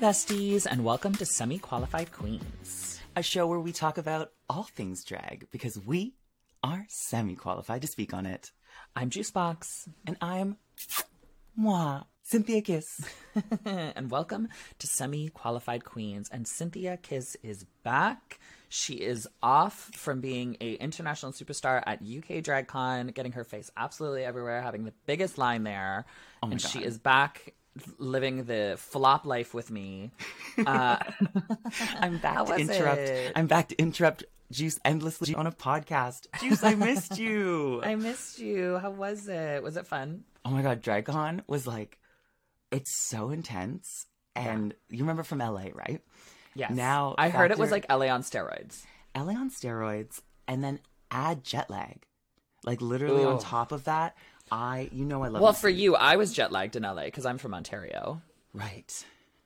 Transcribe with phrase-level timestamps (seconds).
[0.00, 2.98] Besties, and welcome to Semi Qualified Queens.
[3.16, 6.14] A show where we talk about all things drag because we
[6.62, 8.50] are semi qualified to speak on it.
[8.96, 10.56] I'm Juicebox, And I'm
[11.54, 13.04] moi, Cynthia Kiss.
[13.66, 14.48] and welcome
[14.78, 16.30] to Semi Qualified Queens.
[16.32, 18.40] And Cynthia Kiss is back.
[18.70, 24.24] She is off from being a international superstar at UK DragCon, getting her face absolutely
[24.24, 26.06] everywhere, having the biggest line there.
[26.42, 27.52] Oh my and she is back
[27.98, 30.10] living the flop life with me.
[30.58, 30.98] Uh,
[32.00, 32.98] I'm back to interrupt.
[32.98, 33.32] it?
[33.34, 36.26] I'm back to interrupt Juice endlessly on a podcast.
[36.40, 37.80] Juice, I missed you.
[37.84, 38.78] I missed you.
[38.78, 39.62] How was it?
[39.62, 40.24] Was it fun?
[40.44, 41.98] oh my god, DragCon was like,
[42.70, 44.06] it's so intense.
[44.36, 46.00] And you remember from LA, right?
[46.54, 46.70] Yes.
[46.70, 48.84] Now, I heard it was like LA on steroids.
[49.16, 52.06] LA on steroids, and then add jet lag.
[52.64, 54.16] Like literally on top of that,
[54.50, 55.42] I, you know, I love.
[55.42, 55.78] Well, for sleep.
[55.78, 58.22] you, I was jet lagged in LA because I'm from Ontario.
[58.52, 59.04] right?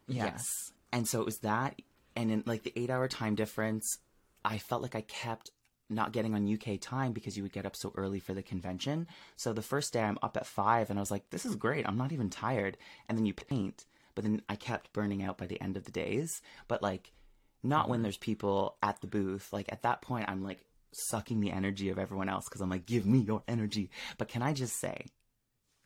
[0.08, 0.72] Yes.
[0.92, 1.80] And so it was that,
[2.16, 3.98] and in like the eight-hour time difference,
[4.44, 5.50] I felt like I kept
[5.90, 9.06] not getting on UK time because you would get up so early for the convention.
[9.36, 11.86] So the first day I'm up at five, and I was like, "This is great.
[11.86, 15.46] I'm not even tired." And then you paint, but then I kept burning out by
[15.46, 16.40] the end of the days.
[16.68, 17.12] But like,
[17.62, 18.04] not when mm-hmm.
[18.04, 19.52] there's people at the booth.
[19.52, 20.60] Like at that point, I'm like
[20.94, 24.42] sucking the energy of everyone else because I'm like, "Give me your energy." But can
[24.42, 25.06] I just say,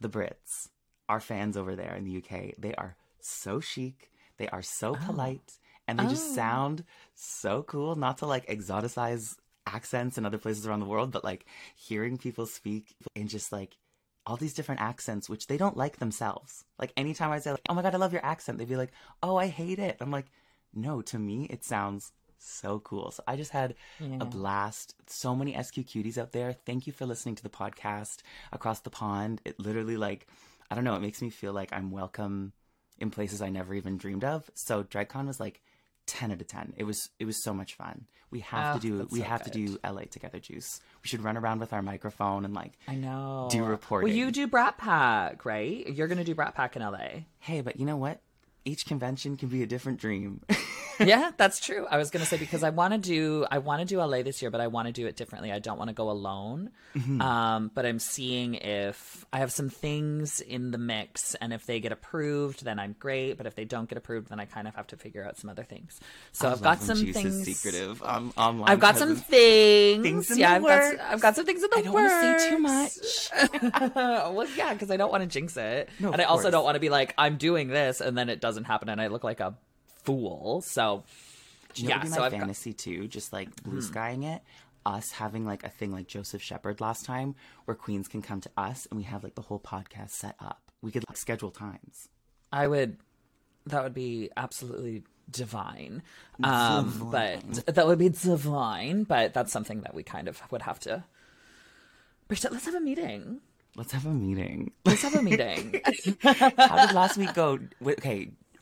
[0.01, 0.69] the Brits,
[1.09, 4.11] our fans over there in the UK, they are so chic.
[4.37, 5.07] They are so oh.
[5.07, 5.59] polite.
[5.87, 6.35] And they just Oh.
[6.35, 7.97] sound so cool.
[7.97, 9.37] Not to like exoticize
[9.67, 13.79] accents in other places around the world, but like hearing people speak in just like
[14.27, 16.65] all these different accents, which they don't like themselves.
[16.79, 18.93] Like anytime I say, like, oh my God, I love your accent, they'd be like,
[19.23, 19.97] oh, I hate it.
[20.01, 20.27] I'm like,
[20.75, 23.11] no, to me, it sounds so cool.
[23.11, 24.19] So I just had Yeah.
[24.21, 24.95] a blast.
[25.07, 26.53] So many SQ cuties out there.
[26.53, 28.19] Thank you for listening to the podcast
[28.53, 29.41] across the pond.
[29.45, 30.27] It literally like
[30.71, 32.53] I don't know, it makes me feel like I'm welcome
[32.99, 34.51] in places I never even dreamed of.
[34.55, 35.63] So DragCon was like
[36.07, 36.75] 10 out of 10.
[36.77, 38.07] It was it was so much fun.
[38.31, 40.81] We have Oh, to ah, do we so have to do LA together juice.
[41.03, 43.49] We should run around with our microphone and like I know.
[43.51, 44.09] Do reporting.
[44.11, 45.87] Well, you do Brat Pack, right?
[45.89, 47.25] You're going to do Brat Pack in LA.
[47.39, 48.21] hey, but you know what?
[48.69, 50.43] Each convention can be a different dream.
[51.01, 51.87] yeah, that's true.
[51.91, 54.21] I was going to say because I want to do I want to do LA
[54.23, 55.51] this year, but I want to do it differently.
[55.53, 56.71] I don't want to go alone.
[56.95, 57.23] Mm-hmm.
[57.23, 61.81] Um, but I'm seeing if I have some things in the mix, and if they
[61.81, 63.39] get approved, then I'm great.
[63.39, 65.49] But if they don't get approved, then I kind of have to figure out some
[65.49, 65.99] other things.
[66.33, 67.45] So I I've got some Juice things.
[67.45, 68.69] secretive um, online.
[68.69, 70.03] I've got some things.
[70.03, 71.01] Things in yeah, the I've got, works.
[71.01, 73.95] s- I've got some things in the I don't want to say too much.
[73.95, 76.53] well, yeah, because I don't want to jinx it, No, and I also course.
[76.53, 79.07] don't want to be like I'm doing this, and then it doesn't happen, and I
[79.09, 79.55] look like a
[80.05, 80.61] fool.
[80.63, 81.05] So,
[81.75, 82.41] you know yeah, what would be so my I've got, Hmm.
[82.43, 83.09] fantasy too?
[83.09, 84.43] Just like blue skying it.
[84.87, 87.35] Us having like a thing like Joseph Shepard last time,
[87.67, 90.63] where queens can come to us and we have like the whole podcast set up.
[90.81, 92.09] We could like schedule times.
[92.53, 92.97] I would,
[93.67, 96.03] that would be absolutely divine.
[96.43, 99.03] Um, but that would be divine.
[99.03, 101.05] But that's something that we kind of would have to.
[102.31, 103.41] Let's have a meeting.
[103.77, 104.73] Let's have a meeting.
[104.85, 105.81] Let's have a meeting.
[106.23, 107.59] How did last week go?
[107.81, 108.01] Wait,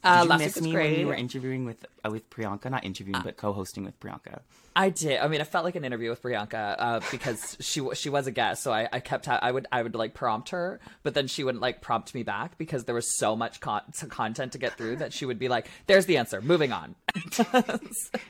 [0.06, 2.70] Okay, did Uh, you miss me when you were interviewing with uh, with Priyanka?
[2.70, 4.40] Not interviewing, but co-hosting with Priyanka.
[4.78, 5.18] I did.
[5.20, 8.30] I mean, it felt like an interview with Priyanka uh, because she she was a
[8.30, 11.26] guest, so I, I kept ha- I would I would like prompt her, but then
[11.26, 14.76] she wouldn't like prompt me back because there was so much con- content to get
[14.76, 16.40] through that she would be like, "There's the answer.
[16.40, 16.94] Moving on."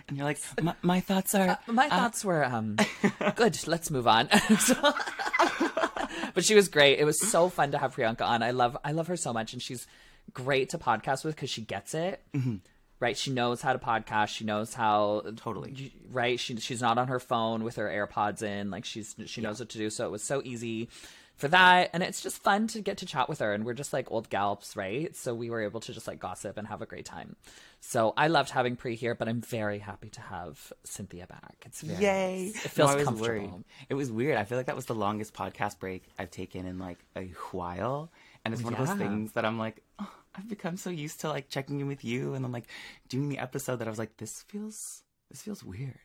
[0.08, 1.58] And you're like, my, my thoughts are.
[1.66, 2.76] My thoughts were um
[3.36, 3.58] good.
[3.66, 4.28] Let's move on.
[4.58, 4.92] So-
[6.34, 6.98] but she was great.
[6.98, 8.42] It was so fun to have Priyanka on.
[8.42, 9.86] I love I love her so much, and she's
[10.32, 12.22] great to podcast with because she gets it.
[12.34, 12.56] Mm-hmm.
[12.98, 14.28] Right, she knows how to podcast.
[14.28, 15.92] She knows how Totally.
[16.10, 16.40] right.
[16.40, 18.70] She she's not on her phone with her AirPods in.
[18.70, 19.90] Like she's she knows what to do.
[19.90, 20.88] So it was so easy
[21.36, 23.52] for that, and it's just fun to get to chat with her.
[23.52, 25.14] And we're just like old galps, right?
[25.14, 27.36] So we were able to just like gossip and have a great time.
[27.82, 31.56] So I loved having Pre here, but I'm very happy to have Cynthia back.
[31.66, 32.46] It's very Yay!
[32.54, 33.20] It feels No, comfortable.
[33.28, 33.64] worried.
[33.90, 34.38] It was weird.
[34.38, 38.10] I feel like that was the longest podcast break I've taken in like a while,
[38.46, 41.28] and it's one of those things that I'm like, oh, I've become so used to
[41.28, 42.68] like checking in with you, and I'm like
[43.08, 45.98] doing the episode that I was like, this feels this feels weird.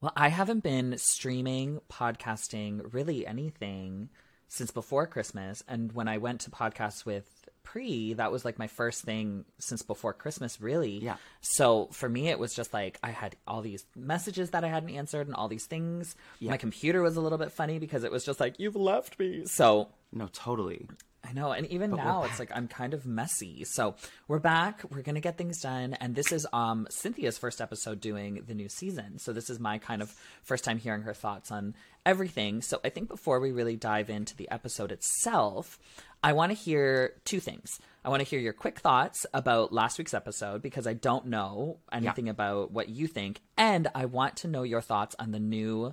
[0.00, 4.10] Well, I haven't been streaming, podcasting, really anything
[4.48, 5.62] since before Christmas.
[5.66, 7.28] And when I went to podcasts with
[7.62, 10.98] Pre, that was like my first thing since before Christmas, really.
[10.98, 11.16] Yeah.
[11.40, 14.90] So for me, it was just like I had all these messages that I hadn't
[14.90, 16.14] answered and all these things.
[16.38, 16.52] Yeah.
[16.52, 19.46] My computer was a little bit funny because it was just like, you've left me.
[19.46, 20.88] So No, totally.
[21.28, 23.64] I know, and even But now it's like I'm kind of messy.
[23.64, 23.96] So
[24.28, 24.82] we're back.
[24.90, 28.68] We're gonna get things done, and this is um Cynthia's first episode doing the new
[28.68, 29.18] season.
[29.18, 31.74] So this is my kind of first time hearing her thoughts on
[32.04, 32.62] everything.
[32.62, 35.78] So I think before we really dive into the episode itself,
[36.22, 37.80] I want to hear two things.
[38.04, 41.78] I want to hear your quick thoughts about last week's episode because I don't know
[41.90, 45.92] anything about what you think, and I want to know your thoughts on the new,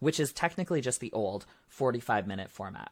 [0.00, 2.90] which is technically just the old 45 minute format.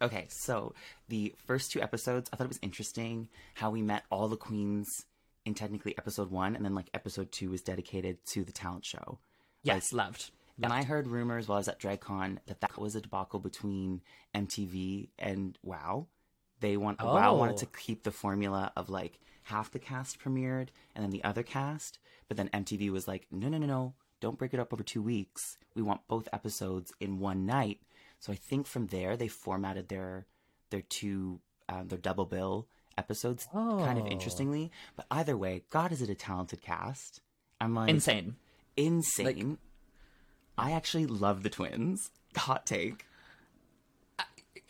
[0.00, 0.74] Okay, so
[1.08, 5.04] the first two episodes, I thought it was interesting how we met all the queens
[5.44, 9.18] in technically episode one, and then like episode two was dedicated to the talent show.
[9.62, 10.30] Yes, loved.
[10.62, 14.00] And I heard rumors while I was at DragCon that that was a debacle between
[14.34, 16.06] MTV and WoW.
[16.60, 17.58] They want WoW wanted Oh.
[17.58, 21.98] to keep the formula of like half the cast premiered and then the other cast,
[22.26, 25.02] but then MTV was like, no, no, no, no, don't break it up over two
[25.02, 25.58] weeks.
[25.74, 27.80] We want both episodes in one night.
[28.20, 30.26] So I think from there they formatted their
[30.70, 32.66] their two um, their double bill
[32.96, 34.08] episodes kind of Oh.
[34.08, 34.70] interestingly.
[34.96, 37.20] But either way, God, is it a talented cast?
[37.60, 38.36] I'm like Insane.
[38.76, 39.58] insane.
[40.56, 42.10] I actually love the twins.
[42.36, 43.04] Hot take.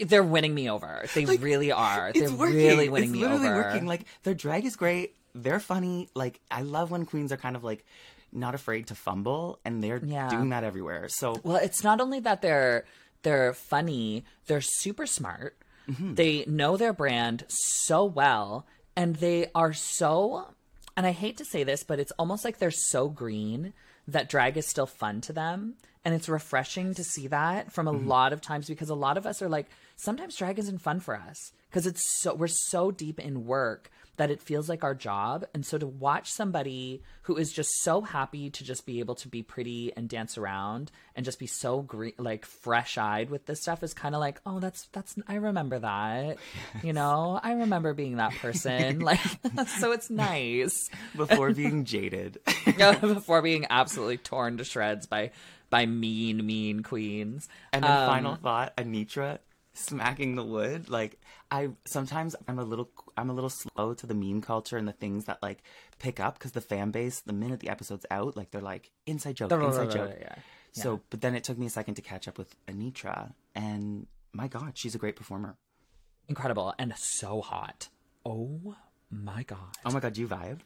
[0.01, 1.07] They're winning me over.
[1.15, 2.13] They really are.
[2.13, 2.57] They're working.
[2.57, 3.57] really winning it's me literally over.
[3.57, 3.87] working.
[3.87, 5.17] Like their drag is great.
[5.35, 6.09] They're funny.
[6.15, 7.85] Like I love when queens are kind of like
[8.33, 10.29] not afraid to fumble, and they're Yeah.
[10.29, 11.09] doing that everywhere.
[11.09, 12.85] So Well, it's not only that they're
[13.23, 15.57] they're funny, they're super smart.
[15.89, 16.15] Mm-hmm.
[16.15, 18.67] They know their brand so well
[18.97, 20.49] and they are so
[20.97, 23.73] and I hate to say this, but it's almost like they're so green
[24.09, 25.75] that drag is still fun to them.
[26.05, 28.09] And it's refreshing to see that from a Mm-hmm.
[28.09, 29.67] lot of times because a lot of us are like,
[29.97, 34.31] sometimes drag isn't fun for us because it's so, we're so deep in work that
[34.31, 35.47] it feels like our job.
[35.55, 39.29] And so to watch somebody who is just so happy to just be able to
[39.29, 43.63] be pretty and dance around and just be so green, like fresh eyed with this
[43.63, 46.37] stuff is kind of like, oh, that's, that's, I remember that.
[46.83, 49.01] You know, I remember being that person.
[49.01, 49.21] like,
[49.79, 52.39] so it's nice before being jaded,
[53.01, 55.31] before being absolutely torn to shreds by,
[55.71, 57.49] by mean, mean queens.
[57.73, 59.39] and then Um, final thought, Anetra
[59.79, 60.89] smacking the wood.
[60.89, 61.21] Like
[61.51, 64.93] I sometimes I'm a little I'm a little slow to the meme culture and the
[64.93, 65.63] things that like
[65.99, 69.37] pick up because the fan base the minute the episode's out like they're like inside
[69.37, 70.15] joke inside joke.
[70.21, 70.83] Yeah.
[70.83, 74.47] So, but then it took me a second to catch up with Anetra, and my
[74.49, 75.57] God, she's a great performer.
[76.29, 77.89] Incredible and so hot.
[78.25, 78.77] Oh
[79.11, 79.59] my god.
[79.85, 80.61] Oh my God, do you vibe?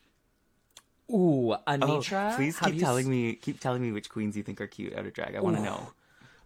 [1.11, 2.35] Ooh, Oh, Anetra.
[2.37, 5.07] please keep telling s- me, keep telling me which queens you think are cute out
[5.07, 5.35] of drag.
[5.37, 5.93] I want to know.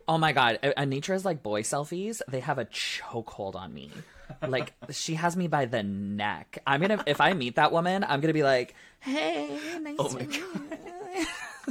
[0.09, 2.21] Oh my god, Anetra's like boy selfies.
[2.29, 3.91] They have a chokehold on me.
[4.47, 6.59] Like she has me by the neck.
[6.67, 10.19] I'm gonna if I meet that woman, I'm gonna be like, "Hey, nice Oh to
[10.19, 10.45] meet you."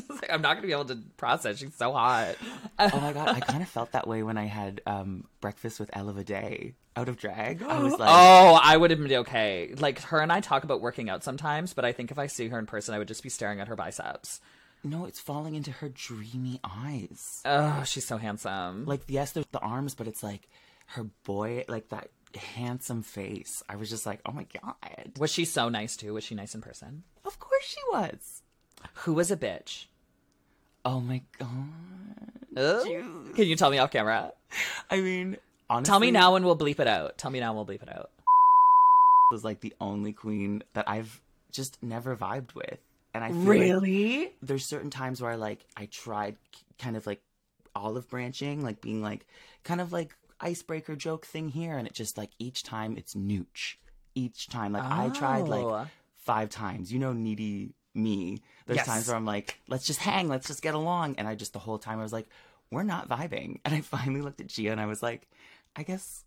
[0.10, 1.60] Like, I'm not gonna be able to process.
[1.60, 2.36] She's so hot.
[2.78, 5.90] Oh my God, I kind of felt that way when I had um, breakfast with
[5.94, 7.64] Ella Day out of drag.
[7.64, 9.74] I was like, oh, I would have been okay.
[9.78, 12.50] Like her and I talk about working out sometimes, but I think if I see
[12.50, 14.42] her in person, I would just be staring at her biceps.
[14.86, 17.42] No, it's falling into her dreamy eyes.
[17.44, 18.86] Oh, she's so handsome.
[18.86, 20.48] Like, yes, there's the arms, but it's like
[20.88, 23.64] her boy, like that handsome face.
[23.68, 25.18] I was just like, oh my God.
[25.18, 26.14] Was she so nice too?
[26.14, 27.04] Was she nice in person?
[27.26, 28.44] Of course she was.
[28.94, 29.86] Who was a bitch?
[30.84, 31.48] Oh my God.
[32.56, 33.24] Oh.
[33.36, 34.32] Can you tell me off camera?
[34.90, 35.38] I mean,
[35.70, 35.92] honestly.
[35.92, 37.18] Tell me now and we'll bleep it out.
[37.18, 38.12] Tell me now and we'll bleep it out.
[39.32, 41.22] was like the only queen that I've
[41.52, 42.80] just never vibed with.
[43.15, 46.36] And I feel like there's certain times where I like I tried
[46.77, 47.22] kind of like
[47.74, 49.25] olive branching, like being like
[49.63, 53.75] kind of like icebreaker joke thing here, and it just like each time it's nooch.
[54.15, 55.45] Each time, like I tried Oh.
[55.75, 56.91] like five times.
[56.91, 58.41] You know, needy me.
[58.65, 58.86] There's Yes.
[58.86, 61.60] times where I'm like, let's just hang, let's just get along, and I just the
[61.60, 62.27] whole time I was like,
[62.69, 63.60] we're not vibing.
[63.65, 65.29] And I finally looked at Gia and I was like,
[65.77, 66.25] I guess.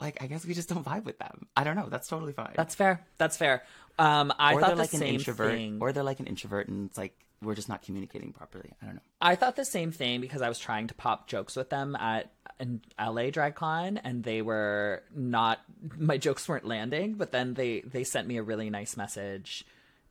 [0.00, 1.46] Like I guess we just don't vibe with them.
[1.56, 1.88] I don't know.
[1.88, 2.52] That's totally fine.
[2.54, 3.04] That's fair.
[3.18, 3.64] That's fair.
[3.98, 5.78] Um, I or thought like an same introvert, thing.
[5.80, 8.72] or they're like an introvert, and it's like we're just not communicating properly.
[8.82, 9.00] I don't know.
[9.20, 12.30] I thought the same thing because I was trying to pop jokes with them at
[12.60, 15.58] an LA DragCon, and they were not.
[15.96, 19.64] My jokes weren't landing, but then they they sent me a really nice message,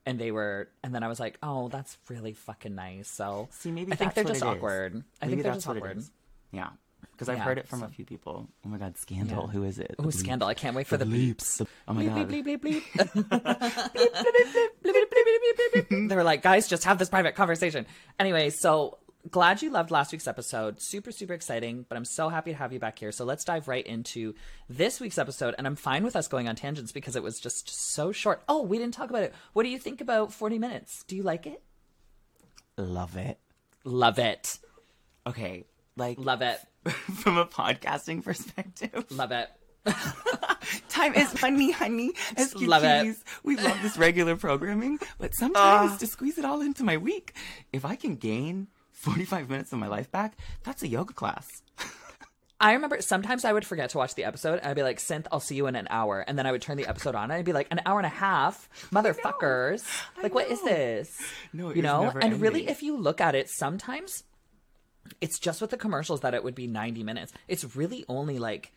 [0.06, 3.10] and they were, and then I was like, oh, that's really fucking nice.
[3.10, 4.44] So See, maybe I think that's they're what just is.
[4.44, 5.04] awkward.
[5.22, 6.04] I Maybe think they're just awkward.
[6.52, 6.70] Yeah,
[7.12, 7.86] because I've heard it from so.
[7.86, 8.48] a few people.
[8.66, 9.46] Oh my god, Scandal!
[9.48, 9.54] Yeah.
[9.54, 9.96] Who is it?
[9.98, 10.48] Oh, Scandal!
[10.48, 11.62] I can't wait for the, the bleeps.
[11.62, 11.68] bleeps.
[11.88, 12.30] Oh my god!
[16.10, 17.86] They were like, guys, just have this private conversation.
[18.20, 19.00] Anyway, so
[19.30, 20.82] glad you loved last week's episode.
[20.82, 23.12] Super, super exciting, but I'm so happy to have you back here.
[23.12, 24.36] So let's dive right into
[24.70, 25.56] this week's episode.
[25.58, 28.44] And I'm fine with us going on tangents because it was just so short.
[28.48, 29.34] Oh, we didn't talk about it.
[29.54, 31.04] What do you think about 40 minutes?
[31.08, 31.62] Do you like it?
[32.78, 33.40] Love it.
[33.84, 34.60] Love it.
[35.26, 35.66] Okay,
[35.98, 36.60] like Love it.
[36.90, 39.50] from a podcasting perspective, Love it.
[40.90, 42.12] Time is money, honey.
[42.36, 42.68] SQTs.
[42.68, 43.16] love it.
[43.44, 45.98] We love this regular programming, but sometimes ah.
[45.98, 47.34] to squeeze it all into my week,
[47.72, 51.62] if I can gain 45 minutes of my life back, that's a yoga class.
[52.60, 54.60] I remember sometimes I would forget to watch the episode.
[54.60, 56.22] And I'd be like, Synth, I'll see you in an hour.
[56.22, 58.06] And then I would turn the episode on and I'd be like, an hour and
[58.06, 58.68] a half?
[58.92, 59.86] Motherfuckers.
[60.22, 61.22] Like, what is this?
[61.54, 62.12] No, you know?
[62.20, 64.24] And really, if you look at it, sometimes
[65.22, 67.34] it's just with the commercials that it would be 90 minutes.
[67.48, 68.72] It's really only like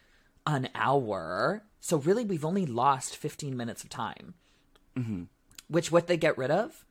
[0.47, 1.63] an hour.
[1.81, 4.35] So really, we've only lost 15 minutes of time.
[4.97, 5.25] Mm-hmm.
[5.69, 6.85] Which, what they get rid of?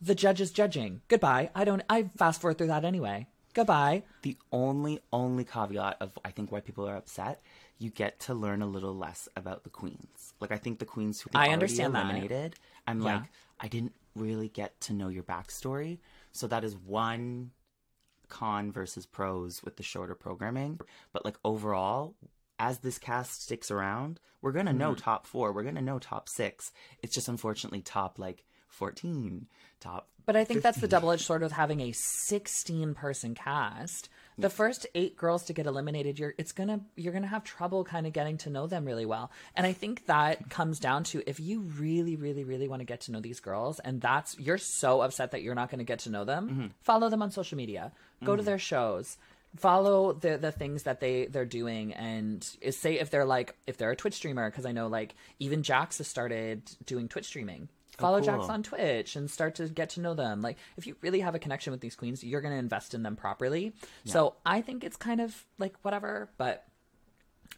[0.00, 1.00] The judge is judging.
[1.08, 1.50] Goodbye.
[1.54, 3.26] I don't, I fast forward through that anyway.
[3.54, 4.04] Goodbye.
[4.22, 7.42] The only, only caveat of I think why people are upset,
[7.78, 10.34] you get to learn a little less about the queens.
[10.38, 12.52] Like I think the queens who I understand that.
[12.86, 13.14] I'm Yeah.
[13.16, 13.22] like,
[13.58, 15.98] I didn't really get to know your backstory.
[16.32, 17.50] So that is one
[18.28, 20.80] con versus pros with the shorter programming.
[21.12, 22.14] But like overall,
[22.58, 25.00] as this cast sticks around, we're gonna know Mm-hmm.
[25.04, 25.52] top four.
[25.52, 26.72] We're gonna know top six.
[27.02, 29.46] It's just unfortunately top like fourteen,
[29.80, 34.08] top But I think that's the double edged sword with having a 16 person cast.
[34.38, 38.06] The first eight girls to get eliminated, you're it's gonna you're gonna have trouble kind
[38.06, 39.30] of getting to know them really well.
[39.56, 43.02] And I think that comes down to if you really, really, really want to get
[43.02, 46.00] to know these girls, and that's you're so upset that you're not going to get
[46.00, 46.66] to know them, mm-hmm.
[46.82, 47.92] follow them on social media,
[48.24, 48.46] go to mm.
[48.46, 49.16] their shows.
[49.56, 53.90] Follow the the things that they they're doing, and say if they're like if they're
[53.90, 57.68] a Twitch streamer because I know like even Jax has started doing Twitch streaming.
[57.98, 58.26] Follow cool.
[58.26, 60.40] Jax on Twitch and start to get to know them.
[60.40, 63.02] Like, if you really have a connection with these queens, you're going to invest in
[63.02, 63.72] them properly.
[64.04, 66.64] So I think it's kind of like whatever, but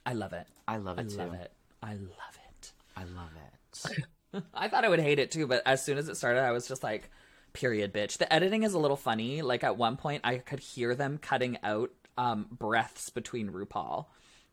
[0.06, 0.47] I love it.
[0.66, 1.20] I love I it too.
[1.20, 1.52] I love it.
[1.82, 2.73] I love it.
[2.97, 4.44] I love it.
[4.54, 6.66] I thought I would hate it too, but as soon as it started, I was
[6.66, 7.11] just like,
[7.52, 8.18] period, bitch.
[8.18, 9.42] The editing is a little funny.
[9.42, 14.06] Like, at one point, I could hear them cutting out um, breaths between RuPaul.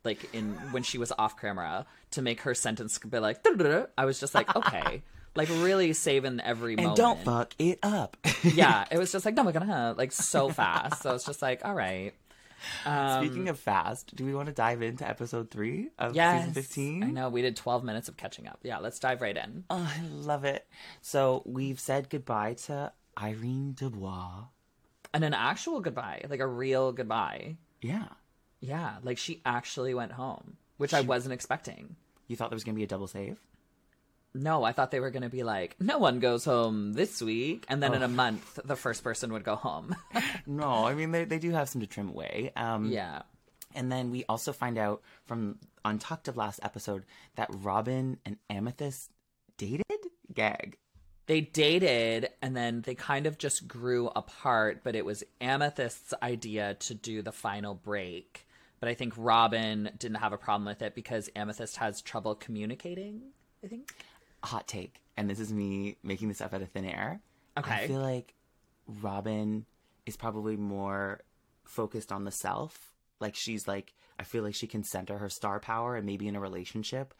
[0.04, 3.44] Like in when she was off camera to make her sentence be like,
[3.98, 5.02] I was just like, okay,
[5.38, 6.96] like really saving every and moment.
[6.96, 8.16] don't fuck it up.
[8.42, 11.02] yeah, it was just like, no, we're gonna like so fast.
[11.02, 12.12] So it's just like, all right.
[12.84, 16.54] Um, Speaking of fast, do we want to dive into episode three of yes, season
[16.54, 17.04] 15?
[17.04, 18.58] I know we did 12 minutes of catching up.
[18.64, 19.62] Yeah, let's dive right in.
[19.70, 20.66] Oh, I love it.
[21.00, 24.46] So we've said goodbye to Irene Dubois.
[25.14, 27.58] And an actual goodbye, like a real goodbye.
[27.80, 28.08] Yeah.
[28.60, 31.94] Yeah, like she actually went home, which I wasn't expecting.
[32.26, 33.38] You thought there was to be a double save?
[34.38, 37.64] No, I thought they were going to be like, no one goes home this week.
[37.68, 39.96] And then in a month, the first person would go home.
[40.46, 42.52] No, I mean, they, they do have some to trim away.
[42.56, 43.22] Um, yeah.
[43.74, 47.04] And then we also find out from on Untucked of last episode
[47.36, 49.10] that Robin and Amethyst
[49.58, 49.84] dated?
[50.32, 50.78] Gag.
[51.26, 56.74] They dated and then they kind of just grew apart, but it was Amethyst's idea
[56.80, 58.46] to do the final break.
[58.80, 63.22] But I think Robin didn't have a problem with it because Amethyst has trouble communicating,
[63.62, 63.92] I think.
[64.44, 65.02] Hot take.
[65.16, 67.20] And this is me making this up out of thin air.
[67.56, 67.72] Okay.
[67.72, 68.34] I feel like
[68.86, 69.66] Robin
[70.06, 71.20] is probably more
[71.64, 72.92] focused on the self.
[73.20, 76.36] Like she's like, I feel like she can center her star power, and maybe in
[76.36, 77.14] a relationship,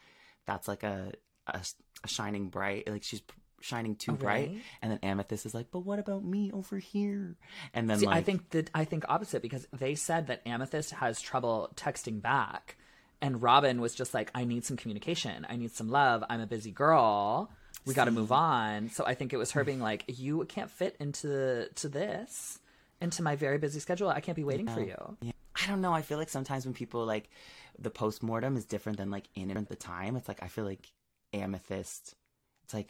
[0.45, 1.11] that's like a
[1.47, 1.61] a,
[2.03, 2.89] a shining bright.
[2.89, 3.21] Like she's
[3.61, 4.61] shining too bright, really?
[4.81, 7.35] and then Amethyst is like, but what about me over here?
[7.73, 10.91] And then See, like, I think that I think opposite because they said that Amethyst
[10.91, 12.77] has trouble texting back,
[13.21, 15.45] and Robin was just like, "I need some communication.
[15.49, 16.23] I need some love.
[16.29, 17.51] I'm a busy girl.
[17.85, 20.71] We got to move on." So I think it was her being like, "You can't
[20.71, 22.59] fit into to this,
[23.01, 24.09] into my very busy schedule.
[24.09, 25.31] I can't be waiting for you." Yeah.
[25.61, 25.93] I don't know.
[25.93, 27.29] I feel like sometimes when people like
[27.77, 30.15] the post mortem is different than like in it at the time.
[30.15, 30.91] It's like I feel like
[31.33, 32.15] amethyst.
[32.63, 32.89] It's like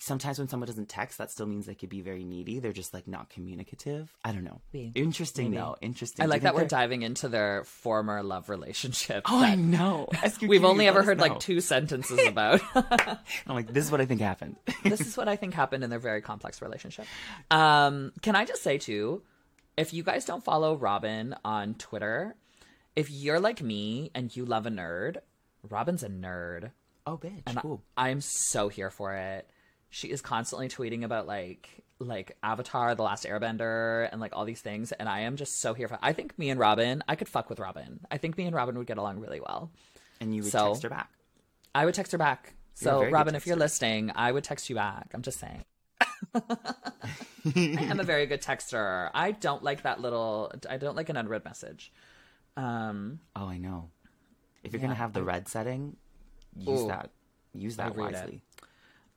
[0.00, 2.60] sometimes when someone doesn't text, that still means they could be very needy.
[2.60, 4.12] They're just like not communicative.
[4.24, 4.60] I don't know.
[4.72, 4.92] Maybe.
[5.00, 5.56] Interesting Maybe.
[5.60, 5.76] though.
[5.80, 6.22] Interesting.
[6.22, 9.24] I like that think we're they're- diving into their former love relationship.
[9.28, 10.08] Oh, I know.
[10.42, 11.24] We've only ever heard know.
[11.24, 12.60] like two sentences about.
[12.74, 13.18] I'm
[13.54, 14.56] like, this is what I think happened.
[14.84, 17.06] this is what I think happened in their very complex relationship.
[17.50, 19.22] Um, can I just say too,
[19.76, 22.36] if you guys don't follow Robin on Twitter,
[22.96, 25.18] if you're like me and you love a nerd,
[25.68, 26.70] Robin's a nerd.
[27.06, 27.42] oh, bitch.
[27.46, 27.82] And I- cool.
[27.96, 29.48] I'm so here for it.
[29.90, 31.68] She is constantly tweeting about like
[32.00, 35.74] like Avatar, The Last Airbender, and like all these things, and I am just so
[35.74, 35.98] here for.
[36.02, 38.00] I think me and Robin, I could fuck with Robin.
[38.10, 39.70] I think me and Robin would get along really well.
[40.20, 41.10] And you would so- text her back.
[41.74, 42.54] I would text her back.
[42.74, 45.08] So Robin, if you're listening, I would text you back.
[45.12, 45.64] I'm just saying.
[46.34, 46.40] I
[47.54, 49.10] am a very good texter.
[49.14, 50.52] I don't like that little.
[50.68, 51.92] I don't like an unread message.
[52.56, 53.90] Um, Oh, I know.
[54.62, 55.96] If you're Yeah, gonna have the red setting,
[56.56, 56.88] use Ooh.
[56.88, 57.10] that.
[57.54, 58.34] Use that wisely.
[58.36, 58.47] it.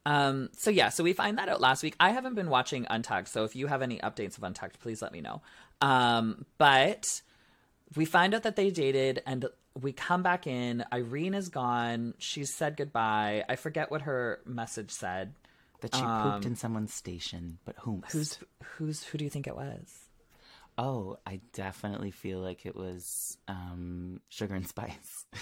[0.06, 0.50] Um.
[0.58, 0.90] So yeah.
[0.90, 1.96] So we find that out last week.
[2.00, 3.28] I haven't been watching Untucked.
[3.28, 5.42] So if you have any updates of Untucked, please let me know.
[5.82, 6.46] Um.
[6.58, 7.06] But
[7.96, 9.46] we find out that they dated, and
[9.80, 10.84] we come back in.
[10.94, 12.14] Irene is gone.
[12.18, 13.44] She's said goodbye.
[13.48, 15.34] I forget what her message said.
[15.82, 18.04] That she pooped in someone's station, but whom?
[18.12, 19.92] Who's who's who do you think it was?
[20.78, 25.26] Oh, I definitely feel like it was um, Sugar and Spice.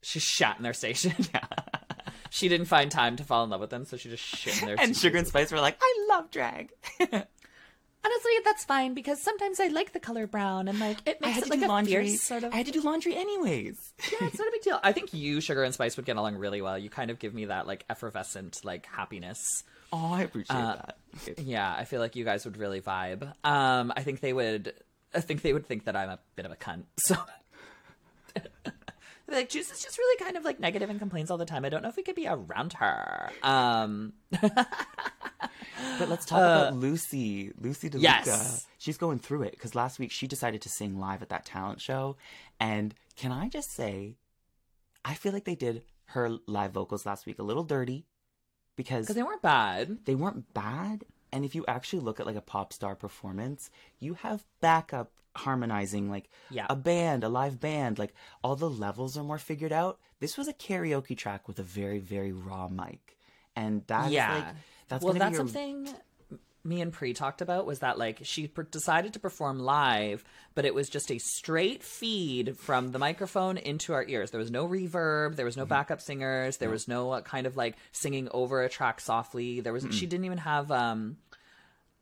[0.00, 1.12] She shat in their station.
[2.30, 4.66] She didn't find time to fall in love with them, so she just shit in
[4.66, 6.70] their and Sugar and Spice were like, "I love drag."
[8.04, 11.34] Honestly, that's fine because sometimes I like the color brown and like it I makes
[11.34, 11.92] had it to like do a laundry.
[12.08, 12.52] fierce sort of.
[12.54, 13.76] I had to do laundry anyways.
[14.12, 14.78] Yeah, it's not a big deal.
[14.82, 16.78] I think you, Sugar and Spice, would get along really well.
[16.78, 19.64] You kind of give me that like effervescent like happiness.
[19.92, 20.76] Oh, I appreciate Uh,
[21.26, 21.38] that.
[21.40, 23.24] Yeah, I feel like you guys would really vibe.
[23.44, 24.74] Um, I think they would.
[25.12, 26.84] I think they would think that I'm a bit of a cunt.
[26.98, 27.16] So.
[29.30, 31.64] Like Juice is just really kind of like negative and complains all the time.
[31.64, 33.30] I don't know if we could be around her.
[33.42, 34.14] Um,
[35.98, 37.52] But let's talk about Loosey.
[37.60, 38.00] Loosey LaDuca.
[38.02, 38.66] Yes.
[38.78, 41.80] She's going through it because last week she decided to sing live at that talent
[41.80, 42.16] show.
[42.58, 44.16] And can I just say,
[45.04, 48.06] I feel like they did her live vocals last week a little dirty
[48.76, 49.98] because because they weren't bad.
[50.04, 51.04] they weren't bad.
[51.32, 53.70] And if you actually look at like a pop star performance,
[54.00, 56.66] you have backup harmonizing, like Yeah.
[56.68, 58.14] a band, a live band, like
[58.44, 59.98] all the levels are more figured out.
[60.20, 63.16] This was a karaoke track with a very, very raw mic.
[63.56, 64.44] And that's yeah, like,
[64.88, 65.88] that's well, that's your- something
[66.64, 70.22] me and Pre talked about was that like she per- decided to perform live,
[70.54, 74.32] but it was just a straight feed from the microphone into our ears.
[74.32, 75.60] There was no reverb, there was Mm-hmm.
[75.62, 79.60] no backup singers, there was no uh, kind of like singing over a track softly.
[79.60, 81.16] There was she didn't even have um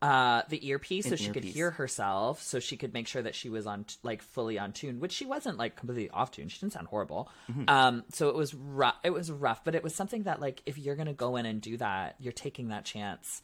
[0.01, 3.33] uh the earpiece so An she could hear herself so she could make sure that
[3.33, 6.49] she was on t- like fully on tune which she wasn't like completely off tune
[6.49, 7.63] she didn't sound horrible Mm-hmm.
[7.67, 10.77] um so it was rough it was rough but it was something that like if
[10.77, 13.41] you're gonna go in and do that you're taking that chance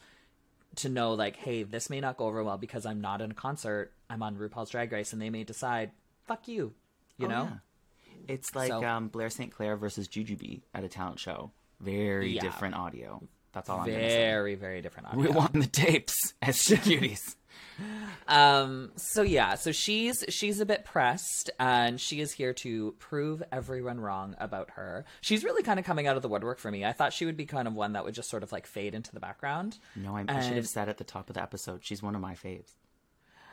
[0.76, 3.36] to know like hey this may not go over well because i'm not in a
[3.36, 5.90] concert i'm on rupaul's drag race and they may decide
[6.28, 6.74] fuck you
[7.18, 7.58] you Oh, know yeah.
[8.28, 9.52] It's like So- um, Blair St.
[9.52, 11.52] Clair versus Jujubee at a talent show.
[11.82, 12.42] Very Yeah.
[12.42, 13.22] different audio.
[13.54, 15.22] That's all I'm very very different audio.
[15.22, 17.36] We want the tapes as cuties.
[18.28, 18.92] Um.
[18.96, 19.56] So yeah.
[19.56, 24.70] So she's she's a bit pressed, and she is here to prove everyone wrong about
[24.72, 25.06] her.
[25.22, 26.86] She's really kind of coming out of the woodwork for me.
[26.86, 28.96] I thought she would be kind of one that would just sort of like fade
[28.96, 29.80] into the background.
[29.96, 31.84] no, I, I should have said at the top of the episode.
[31.84, 32.70] She's one of my faves.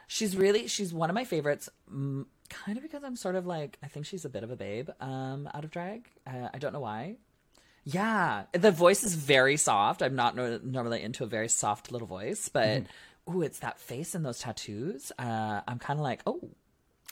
[0.06, 1.68] She's really she's one of my favorites.
[1.88, 4.90] Kind of because I'm sort of like I think she's a bit of a babe.
[5.00, 6.08] Um, out of drag.
[6.26, 7.16] Uh, I don't know why.
[7.84, 10.02] Yeah, the voice is very soft.
[10.02, 12.84] I'm not no- normally into a very soft little voice, but
[13.28, 15.12] ooh, it's that face and those tattoos.
[15.18, 16.50] Uh, I'm kind of like, oh,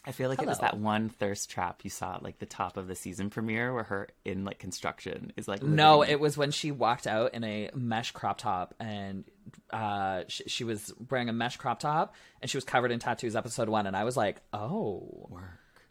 [0.05, 2.77] I feel like it was that one thirst trap you saw at like the top
[2.77, 6.51] of the season premiere where her in like construction is like No, it was when
[6.51, 9.25] she walked out in a mesh crop top and
[9.71, 13.37] uh, she, she was wearing a mesh crop top and she was covered in tattoos.
[13.37, 15.83] Episode one, and I was like, oh, work.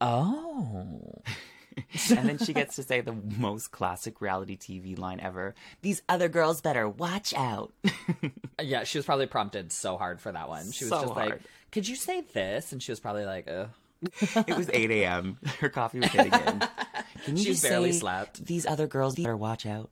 [0.00, 1.22] oh,
[2.16, 5.54] and then she gets to say the most classic reality TV line ever.
[5.82, 7.72] These other girls better watch out.
[8.62, 8.84] yeah.
[8.84, 10.70] She was probably prompted so hard for that one.
[10.72, 11.40] She was So just like,
[11.72, 12.72] could you say this?
[12.72, 13.68] And she was probably like, Ugh.
[14.46, 15.38] it was 8 a.m.
[15.60, 16.62] Her coffee was hitting in.
[17.24, 18.44] Can you She barely slept.
[18.44, 19.90] These other girls better watch out.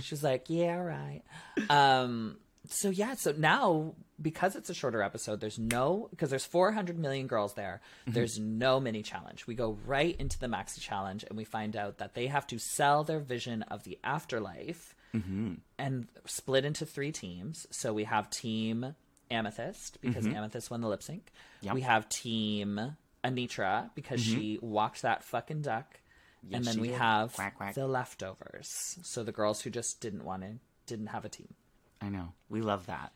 [0.00, 1.22] She was like, "Yeah, right."
[1.68, 2.38] Um.
[2.68, 3.14] So yeah.
[3.14, 7.80] So now because it's a shorter episode, there's no because there's 400 million girls there.
[8.02, 8.12] Mm-hmm.
[8.12, 9.46] There's no mini challenge.
[9.46, 12.58] We go right into the maxi challenge, and we find out that they have to
[12.58, 15.54] sell their vision of the afterlife mm-hmm.
[15.78, 17.66] and split into three teams.
[17.70, 18.94] So we have team
[19.30, 20.36] Amethyst because mm-hmm.
[20.36, 21.32] Amethyst won the lip sync.
[21.62, 21.74] Yep.
[21.74, 25.98] We have team Anetra because she walked that fucking duck.
[26.52, 26.98] and then we did.
[26.98, 27.74] have Quack, quack.
[27.74, 28.98] the leftovers.
[29.02, 30.54] So the girls who just didn't want to,
[30.86, 31.54] didn't have a team.
[32.00, 32.32] I know.
[32.48, 33.12] We love that.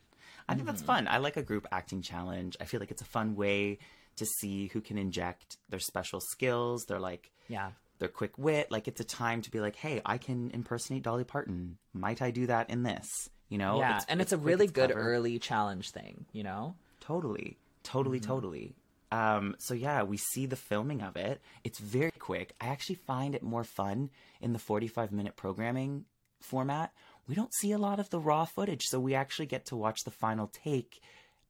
[0.49, 1.07] I think that's fun.
[1.09, 2.55] I like a group acting challenge.
[2.61, 3.79] I feel like it's a fun way
[4.15, 7.71] to see who can inject their special skills, their like Yeah.
[7.99, 8.71] their quick wit.
[8.71, 11.77] Like it's a time to be like, hey, I can impersonate Dolly Parton.
[11.93, 13.07] Might I do that in this?
[13.49, 13.79] You know?
[13.79, 14.01] yeah.
[14.09, 15.07] and it's, a quick, really it's good clever.
[15.13, 16.75] early challenge thing, you know?
[16.99, 17.57] Totally.
[17.83, 18.75] Totally, totally.
[19.11, 21.39] Um, so yeah, we see the filming of it.
[21.63, 22.53] It's very quick.
[22.59, 24.09] I actually find it more fun
[24.41, 26.03] in the 45 minute programming
[26.41, 26.91] format.
[27.27, 30.03] We don't see a lot of the raw footage, so we actually get to watch
[30.03, 31.01] the final take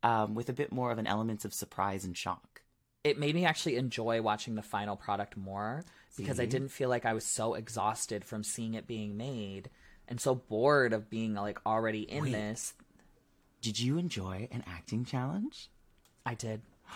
[0.04, 2.62] um, with a bit more of an element of surprise and shock.
[3.04, 5.86] It made me actually enjoy watching the final product more
[6.18, 9.70] because I didn't feel like I was so exhausted from seeing it being made
[10.08, 12.32] and so bored of being like already in Wait.
[12.32, 12.74] this.
[13.62, 15.70] Did you enjoy an acting challenge?
[16.26, 16.62] I did.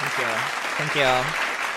[0.00, 0.24] Thank you.
[0.78, 1.24] Thank you.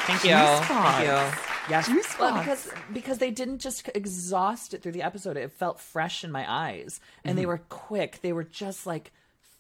[0.06, 0.32] Thank you.
[0.32, 1.53] Thank you.
[1.70, 1.88] Yes.
[1.88, 2.46] Juice well, box.
[2.46, 5.38] because because they didn't just exhaust it through the episode.
[5.38, 7.38] It felt fresh in my eyes, and Mm-hmm.
[7.42, 8.20] they were quick.
[8.22, 9.12] They were just like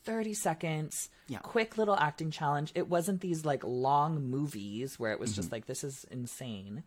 [0.06, 1.38] 30 seconds, Yeah.
[1.40, 2.72] quick little acting challenge.
[2.76, 6.84] It wasn't these like long movies where it was just like, this is insane.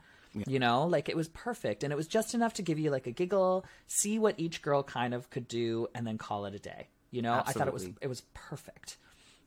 [0.46, 1.82] You know, like it was perfect.
[1.82, 4.82] And it was just enough to give you like a giggle, see what each girl
[4.82, 6.88] kind of could do, and then call it a day.
[7.10, 8.98] You know, I thought it was it was perfect.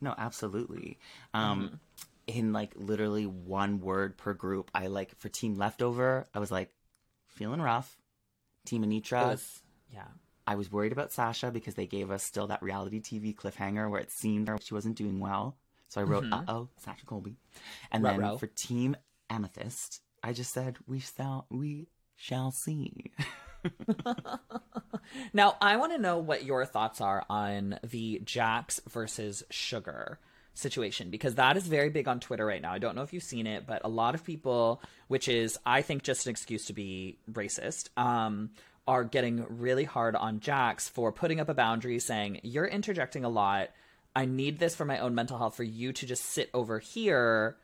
[0.01, 0.97] No, absolutely.
[1.35, 1.75] Um, Mm-hmm.
[2.29, 6.69] In like literally one word per group, I like for Team Leftover, I was like
[7.27, 7.97] feeling rough.
[8.65, 9.61] Team Anetra, was
[9.91, 10.05] yeah.
[10.45, 13.99] I was worried about Sasha because they gave us still that reality TV cliffhanger where
[14.01, 15.57] it seemed she wasn't doing well.
[15.87, 16.33] So I wrote, Mm-hmm.
[16.33, 17.37] "Uh oh, Sasha Colby,"
[17.91, 18.17] and Ruh-roh.
[18.19, 18.95] then for Team
[19.29, 23.11] Amethyst, I just said, "We shall, we shall see."
[25.33, 30.19] Now, I want to know what your thoughts are on the Jax versus Sugar
[30.59, 32.71] situation because that is very big on Twitter right now.
[32.71, 35.81] I don't know if you've seen it, but a lot of people, which is I
[35.81, 38.51] think just an excuse to be racist, um,
[38.87, 43.29] are getting really hard on Jax for putting up a boundary saying, "You're interjecting a
[43.29, 43.69] lot.
[44.15, 47.57] I need this for my own mental health for you to just sit over here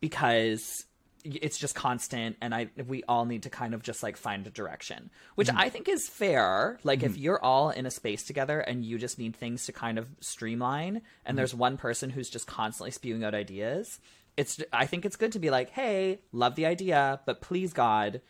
[0.00, 0.86] because
[1.24, 4.50] it's just constant and i we all need to kind of just like find a
[4.50, 5.58] direction which mm-hmm.
[5.58, 6.78] i think is fair.
[6.84, 7.20] Like if mm-hmm.
[7.20, 10.96] you're all in a space together and you just need things to kind of streamline
[10.96, 11.36] and mm-hmm.
[11.36, 13.98] there's one person who's just constantly spewing out ideas
[14.36, 18.20] it's i think it's good to be like hey love the idea but please god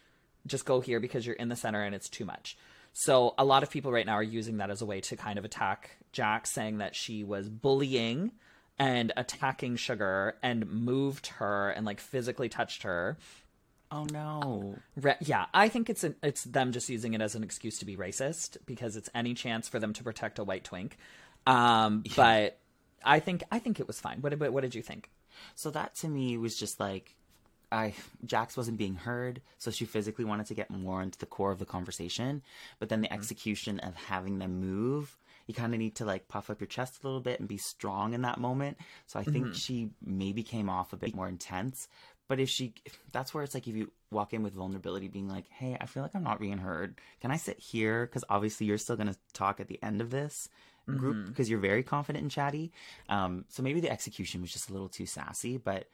[0.47, 2.57] just go here because you're in the center and it's too much.
[2.93, 5.39] So a lot of people right now are using that as a way to kind
[5.39, 8.33] of attack Jax saying that she was bullying
[8.81, 13.19] and attacking Sugar and moved her and like physically touched her.
[13.93, 14.83] Oh no!
[14.97, 17.85] Re- yeah, I think it's an, it's them just using it as an excuse to
[17.85, 20.97] be racist because it's any chance for them to protect a white twink.
[21.47, 22.59] Um, But
[23.05, 24.21] I think I think it was fine.
[24.23, 25.11] What, what what did you think?
[25.57, 27.17] So that to me was just like,
[27.73, 31.51] I Jax wasn't being heard, so she physically wanted to get more into the core
[31.53, 32.43] of the conversation,
[32.79, 33.15] but then the Mm-hmm.
[33.15, 35.17] execution of having them move.
[35.51, 37.59] You kind of need to like puff up your chest a little bit and be
[37.59, 38.79] strong in that moment.
[39.07, 39.33] So I Mm-hmm.
[39.33, 41.89] think she maybe came off a bit more intense.
[42.29, 42.75] But if she,
[43.13, 46.03] that's where it's like if you walk in with vulnerability, being like, "Hey, I feel
[46.05, 47.01] like I'm not being heard.
[47.21, 48.07] Can I sit here?
[48.07, 50.49] Because obviously you're still gonna talk at the end of this
[50.97, 51.31] group Mm-hmm.
[51.31, 52.73] because you're very confident and chatty.
[53.09, 55.87] Um, so maybe the execution was just a little too sassy, but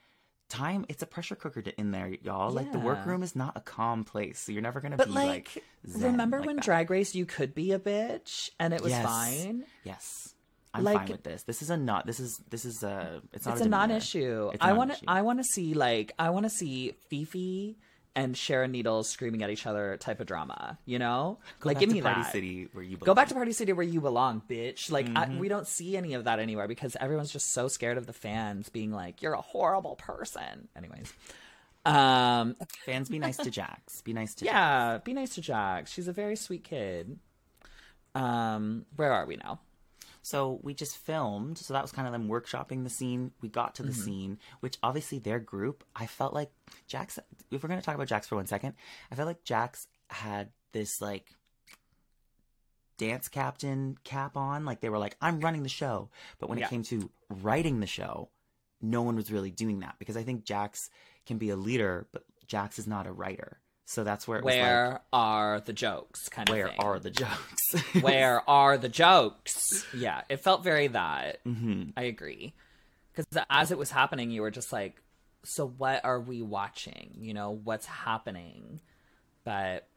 [0.48, 2.50] time it's a pressure cooker to, in there, y'all.
[2.50, 5.62] Like the workroom is not a calm place, so you're never gonna But be like,
[5.86, 6.02] like.
[6.02, 6.64] remember like when that.
[6.64, 9.04] Drag Race you could be a bitch and it was Yes.
[9.04, 9.64] fine?
[9.84, 10.34] Yes,
[10.74, 11.42] I'm Like- fine with this.
[11.44, 12.06] This is a not.
[12.06, 13.22] This is this is a.
[13.32, 14.50] It's not it's a, a, non-issue.
[14.54, 15.00] It's a I want to.
[15.08, 17.76] I want to see like I want to see Phi Phi
[18.16, 20.78] and Sharon Needles screaming at each other type of drama.
[20.86, 22.32] You know, Go like give me Party that.
[22.32, 24.90] City where you Go back to Party City where you belong, bitch.
[24.90, 25.38] Like Mm-hmm.
[25.38, 28.68] we don't see any of that anywhere because everyone's just so scared of the fans
[28.70, 31.12] being like, "You're a horrible person." Anyways,
[31.84, 34.00] um, Fans, be nice to Jax.
[34.00, 34.52] Be nice to Jax.
[34.54, 35.92] yeah, be nice to Jax.
[35.92, 37.18] She's a very sweet kid.
[38.14, 39.60] Um, where are we now?
[40.26, 41.56] So we just filmed.
[41.56, 43.30] So that was kind of them workshopping the scene.
[43.42, 44.00] We got to the mm-hmm.
[44.00, 46.50] scene, which obviously their group, I felt like
[46.88, 47.20] Jax,
[47.52, 48.74] if we're going to talk about Jax for one second,
[49.08, 51.30] I felt like Jax had this like
[52.98, 54.64] dance captain cap on.
[54.64, 56.10] Like they were like, I'm running the show.
[56.40, 56.66] But when Yeah.
[56.66, 58.30] it came to writing the show,
[58.82, 60.90] no one was really doing that because I think Jax
[61.24, 63.60] can be a leader, but Jax is not a writer.
[63.86, 66.28] So that's where it was Where like, are the jokes?
[66.28, 66.80] Kind where of thing.
[66.80, 67.74] are the jokes?
[68.02, 69.86] Where are the jokes?
[69.94, 71.38] Yeah, it felt very that.
[71.44, 72.52] hmm I agree.
[73.12, 75.00] Because as it was happening, you were just like,
[75.44, 77.12] so what are we watching?
[77.18, 78.80] You know, what's happening?
[79.44, 79.88] But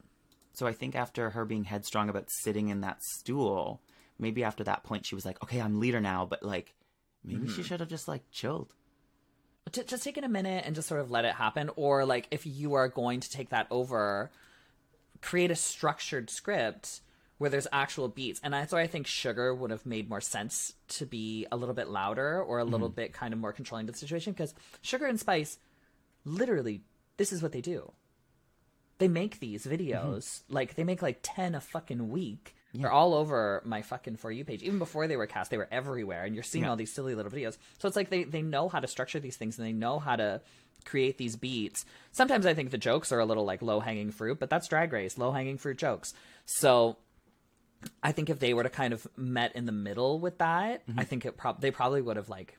[0.54, 3.82] So I think after her being headstrong about sitting in that stool,
[4.18, 6.76] maybe after that point she was like, "Okay, I'm leader now," but like
[7.24, 7.56] maybe Mm-hmm.
[7.56, 8.74] she should have just like chilled.
[9.74, 11.70] To just taking a minute and just sort of let it happen.
[11.76, 14.32] Or like if you are going to take that over,
[15.22, 17.02] create a structured script
[17.40, 18.40] where there's actual beats.
[18.44, 21.74] And that's why I think Sugar would have made more sense to be a little
[21.74, 22.96] bit louder or a little mm-hmm.
[22.96, 25.58] bit kind of more controlling to the situation because Sugar and Spice,
[26.26, 26.82] literally,
[27.18, 27.94] this is what they do.
[28.98, 30.54] They make these videos mm-hmm.
[30.54, 32.56] like they make like ten a fucking week.
[32.74, 34.62] They're all over my fucking for you page.
[34.62, 36.72] Even before they were cast, they were everywhere, and you're seeing Yeah.
[36.72, 37.58] all these silly little videos.
[37.80, 40.16] So it's like they they know how to structure these things and they know how
[40.16, 40.42] to
[40.86, 41.86] create these beats.
[42.12, 44.94] Sometimes I think the jokes are a little like low hanging fruit, but that's Drag
[44.94, 46.14] Race, low hanging fruit jokes.
[46.46, 46.98] So
[48.04, 50.92] I think if they were to kind of met in the middle with that, I
[50.92, 51.02] mm-hmm.
[51.02, 52.58] think it prob they probably would have like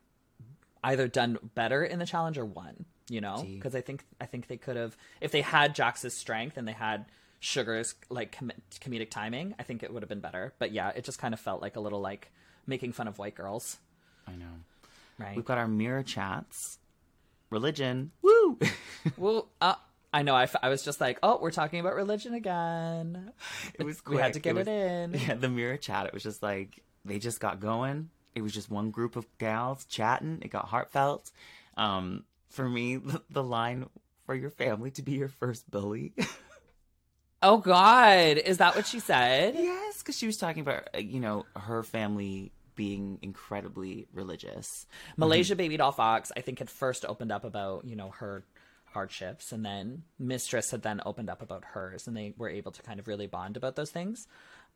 [0.82, 2.84] either done better in the challenge or won.
[3.08, 6.56] You know, because I think I think they could have if they had Jax's strength
[6.56, 7.06] and they had
[7.40, 9.54] Sugar's like com- comedic timing.
[9.58, 10.52] I think it would have been better.
[10.58, 12.30] But yeah, it just kind of felt like a little like
[12.66, 13.78] making fun of white girls,
[14.28, 14.44] I know.
[15.18, 15.34] right?
[15.34, 16.78] We've got our mirror chats.
[17.50, 18.12] Religion.
[18.22, 18.58] Woo!
[19.16, 19.74] well, uh,
[20.12, 20.34] I know.
[20.36, 23.32] I, f- I was just like, oh, we're talking about religion again.
[23.74, 25.14] it was We had to get it, was- in.
[25.26, 26.06] Yeah, the mirror chat.
[26.06, 28.10] It was just like they just got going.
[28.34, 30.38] it was just one group of gals chatting.
[30.42, 31.30] It got heartfelt.
[31.76, 33.88] Um, for me, the, the line
[34.26, 36.12] for your family to be your first bully.
[37.42, 39.54] Oh God, is that what she said?
[39.56, 44.86] yes, because she was talking about uh, you know her family being incredibly religious.
[45.16, 48.44] Malaysia Babydoll Foxx, I think, had first opened up about, you know, her
[48.86, 52.82] hardships, and then Mistress had then opened up about hers, and they were able to
[52.82, 54.26] kind of really bond about those things.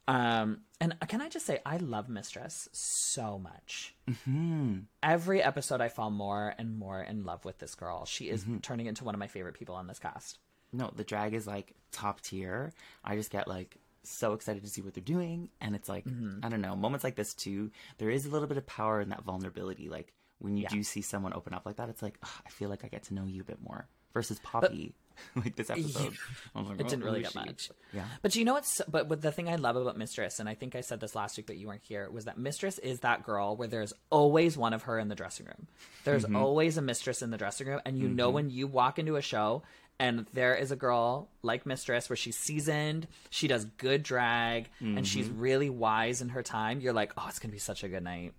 [0.06, 3.94] Um, and can I just say, I love Mistress so much.
[4.08, 4.80] Mm-hmm.
[5.02, 8.04] Every episode, I fall more and more in love with this girl.
[8.04, 10.38] She is turning into one of my favorite people on this cast.
[10.74, 12.72] No, the drag is like top tier.
[13.04, 16.04] I just get like so excited to see what they're doing, and it's like
[16.42, 17.70] I don't know moments like this too.
[17.98, 19.88] There is a little bit of power in that vulnerability.
[19.88, 20.68] Like when you Yeah.
[20.70, 23.04] do see someone open up like that, it's like "Ugh, I feel like I get
[23.04, 23.86] to know you a bit more.
[24.12, 24.94] Versus Poppy,
[25.34, 26.12] like this episode,
[26.54, 27.70] was like, It didn't "Oh, really get she?" much.
[27.92, 28.04] Yeah.
[28.22, 30.82] But you know what's but the thing I love about Mistress, and I think I
[30.82, 33.66] said this last week, that you weren't here, was that Mistress is that girl where
[33.66, 35.66] there's always one of her in the dressing room.
[36.04, 36.36] There's Mm-hmm.
[36.36, 39.22] always a mistress in the dressing room, and you know when you walk into a
[39.22, 39.64] show
[39.98, 45.06] and there is a girl like Mistress where she's seasoned, she does good drag, and
[45.06, 45.40] she's Mm-hmm.
[45.40, 46.80] really wise in her time.
[46.80, 48.32] You're like, oh, it's gonna be such a good night.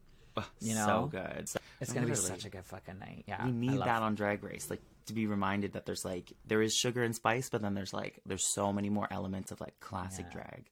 [0.60, 0.86] You know?
[0.86, 1.48] so good.
[1.48, 3.24] So- It's gonna be such a good fucking night.
[3.28, 6.62] Yeah, we need that on drag race like to be reminded that there's like there
[6.62, 9.80] is sugar and spice but then there's like there's so many more elements of like
[9.80, 10.66] classic drag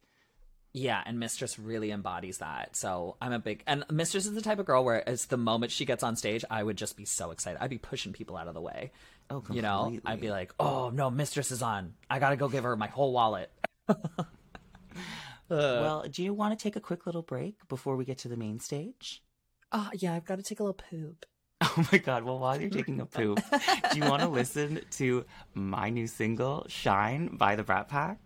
[0.74, 2.76] Yeah, and Mistress really embodies that.
[2.76, 5.72] So I'm a big and Mistress is the type of girl where it's the moment
[5.72, 7.60] she gets on stage, I would just be so excited.
[7.62, 8.92] I'd be pushing people out of the way.
[9.34, 11.96] Oh, You know, I'd be like, "Oh no, Mistress is on!
[12.10, 13.52] I gotta go give her my whole wallet."
[15.50, 18.38] well do you want to take a quick little break before we get to the
[18.38, 19.22] main stage
[19.72, 21.26] Oh yeah, I've got to take a little poop.
[21.62, 23.40] oh my god well while you're taking a poop
[23.92, 28.20] do you want to listen to my new single shine by the brat pack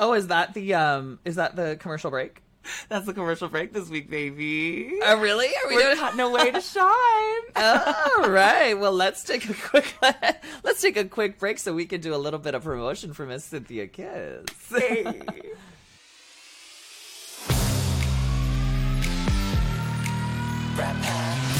[0.00, 1.20] Oh, is that the um?
[1.24, 2.42] Is that the commercial break?
[2.88, 5.48] that's the commercial break this week baby Oh really?
[5.48, 6.16] Are we we're doing?
[6.16, 6.84] no way to shine
[7.56, 8.74] All right.
[8.74, 9.94] Well, let's take a quick
[10.62, 13.26] let's take a quick break so we can do a little bit of promotion for
[13.26, 14.44] Miss Cynthia Kiss.
[20.76, 21.53] Are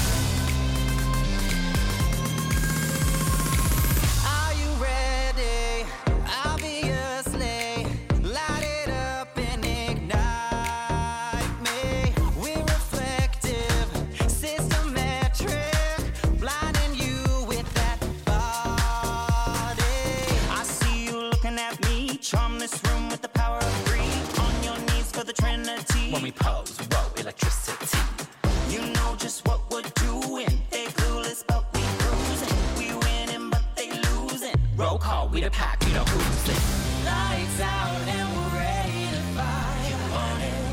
[22.24, 24.10] charm this room with the power of three.
[24.42, 26.10] On your knees for the Trinity.
[26.10, 27.98] When we pose, whoa, electricity.
[28.70, 30.48] You know just what we're doing.
[30.70, 32.56] They clueless, but we cruising.
[32.78, 34.56] We winning, but they losing.
[34.74, 36.62] Roll call, we the pack, you know who's it.
[37.04, 39.84] Lights out and we're ready to fight.
[39.90, 40.64] You want it?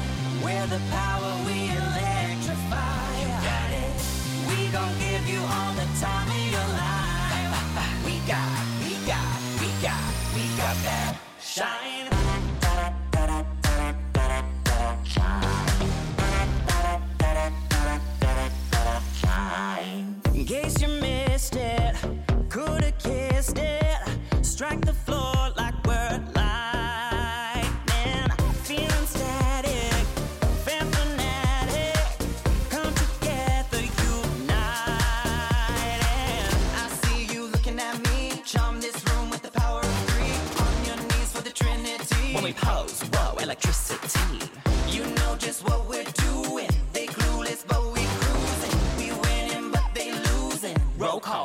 [0.46, 3.04] We're the power, we electrify.
[3.20, 3.92] You got it?
[4.48, 7.08] We gon' give you all the time of your life.
[8.08, 8.48] We got,
[8.84, 10.04] we got, we got,
[10.36, 12.21] we got that shine.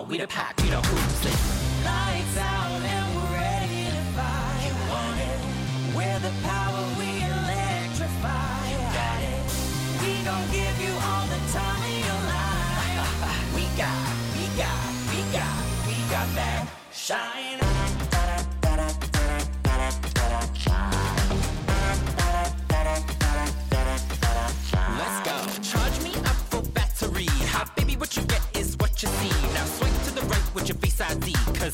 [0.09, 1.39] We the pack, you know who's it.
[1.85, 4.63] Lights out and we're ready to fight.
[4.63, 5.39] You want it?
[5.97, 8.71] We're the power, we electrify.
[8.71, 9.43] You got it?
[10.03, 13.51] We gon' give you all the time of your life.
[13.57, 14.07] we got,
[14.39, 17.66] we got, we got, we got that shine.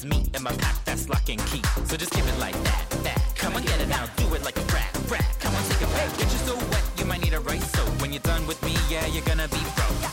[0.03, 1.63] Cause me and my pack, that's lock and key.
[1.85, 3.23] So just give it like that, that.
[3.37, 5.37] Come on, get it now, do it like a rat, rat.
[5.39, 6.19] Come on, take a break.
[6.19, 8.01] Get you so wet, you might need a right soap.
[8.01, 10.12] When you're done with me, yeah, you're gonna be broke.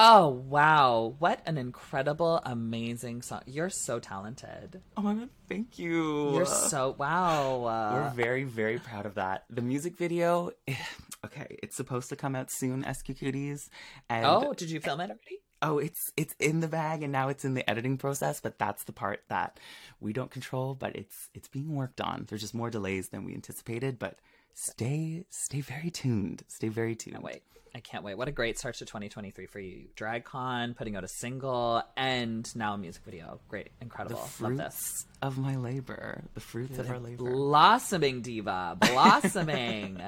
[0.00, 1.16] Oh wow!
[1.18, 3.42] What an incredible, amazing song!
[3.46, 4.80] You're so talented.
[4.96, 6.34] Oh my god, thank you.
[6.34, 7.64] You're so wow.
[7.94, 9.44] We're very, very proud of that.
[9.50, 10.52] The music video,
[11.26, 13.70] okay, it's supposed to come out soon, SQ Cuties.
[14.08, 15.42] And oh, did you film it already?
[15.62, 18.84] oh, it's it's in the bag and now it's in the editing process, but that's
[18.84, 19.58] the part that
[20.00, 22.26] we don't control, but it's it's being worked on.
[22.28, 24.18] There's just more delays than we anticipated, but
[24.54, 26.42] stay stay very tuned.
[26.48, 27.14] Stay very tuned.
[27.14, 27.42] Can't wait.
[27.74, 28.16] I can't wait.
[28.16, 29.88] What a great start to 2023 for you.
[29.94, 33.40] DragCon, putting out a single, and now a music video.
[33.46, 34.26] Great, The incredible.
[34.40, 35.06] Love this.
[35.20, 36.24] of my labor.
[36.34, 37.24] The fruits of our labor.
[37.30, 40.00] Blossoming diva, blossoming.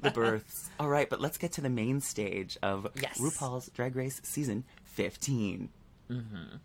[0.00, 0.70] the births.
[0.80, 3.18] All right, but let's get to the main stage of Yes.
[3.20, 5.68] RuPaul's Drag Race season 15.
[6.10, 6.56] Mm-hmm.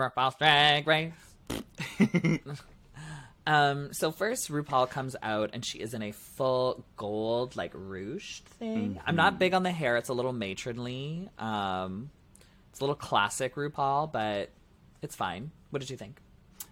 [0.00, 1.12] RuPaul's Drag Race.
[3.46, 3.92] um.
[3.92, 9.00] So first, RuPaul comes out and she is in a full gold like ruched thing.
[9.06, 11.28] I'm not big on the hair; it's a little matronly.
[11.38, 12.10] Um,
[12.70, 14.50] it's a little classic RuPaul, but
[15.02, 15.50] it's fine.
[15.70, 16.20] What did you think?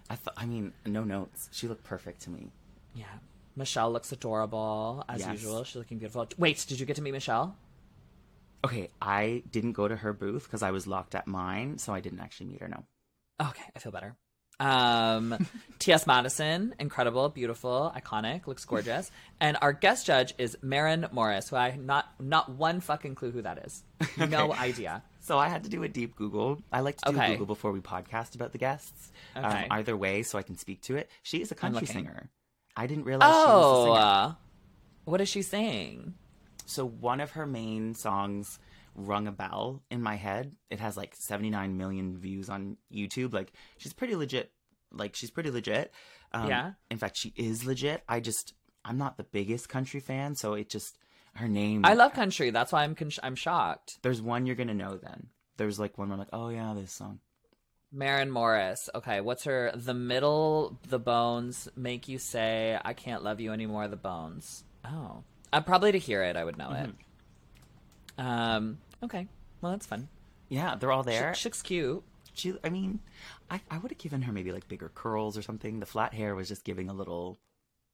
[0.09, 1.49] I thought, I mean, no notes.
[1.51, 2.51] She looked perfect to me.
[2.95, 3.05] Yeah,
[3.55, 5.31] Michelle looks adorable as Yes.
[5.33, 5.63] usual.
[5.63, 6.27] She's looking beautiful.
[6.37, 7.55] Wait, did you get to meet Michelle?
[8.65, 11.99] Okay, I didn't go to her booth because I was locked at mine, so I
[12.01, 12.67] didn't actually meet her.
[12.67, 12.83] No.
[13.39, 14.15] Okay, I feel better.
[14.59, 15.47] Um,
[15.79, 16.05] T.S.
[16.05, 19.09] Madison, incredible, beautiful, iconic, looks gorgeous.
[19.41, 23.41] And our guest judge is Maren Morris, who I not not one fucking clue who
[23.43, 23.83] that is.
[24.17, 25.01] No idea.
[25.21, 26.61] So I had to do a deep Google.
[26.73, 27.31] I like to do Okay.
[27.31, 29.11] Google before we podcast about the guests.
[29.35, 31.09] Um, either way, so I can speak to it.
[31.23, 32.29] She is a country singer.
[32.75, 34.05] I didn't realize she was a Oh, singer.
[34.05, 34.33] uh,
[35.05, 36.15] what is she saying?
[36.65, 38.59] So one of her main songs
[39.07, 40.55] rung a bell in my head.
[40.69, 43.33] It has like 79 million views on YouTube.
[43.33, 44.51] Like she's pretty legit.
[44.91, 45.91] Like she's pretty legit.
[46.31, 46.71] Um, Yeah.
[46.91, 48.03] In fact, she is legit.
[48.07, 48.53] I just
[48.85, 50.97] I'm not the biggest country fan, so it just
[51.35, 51.85] her name.
[51.85, 52.49] I love country.
[52.49, 53.99] That's why I'm con- I'm shocked.
[54.01, 54.97] There's one you're gonna know.
[54.97, 57.19] Then there's like one where I'm like, oh yeah, this song.
[57.91, 58.87] Maren Morris.
[58.93, 59.71] Okay, what's her?
[59.75, 64.63] The middle, the bones make you say, "I can't love you anymore." The bones.
[64.85, 66.89] Oh, uh, probably to hear it, I would know it.
[68.17, 68.77] Um.
[69.03, 69.27] Okay.
[69.61, 70.07] Well, that's fun.
[70.49, 71.33] Yeah, they're all there.
[71.33, 72.03] She, looks cute.
[72.33, 72.99] She, I mean,
[73.49, 75.79] I, I would have given her maybe like bigger curls or something.
[75.79, 77.37] The flat hair was just giving a little.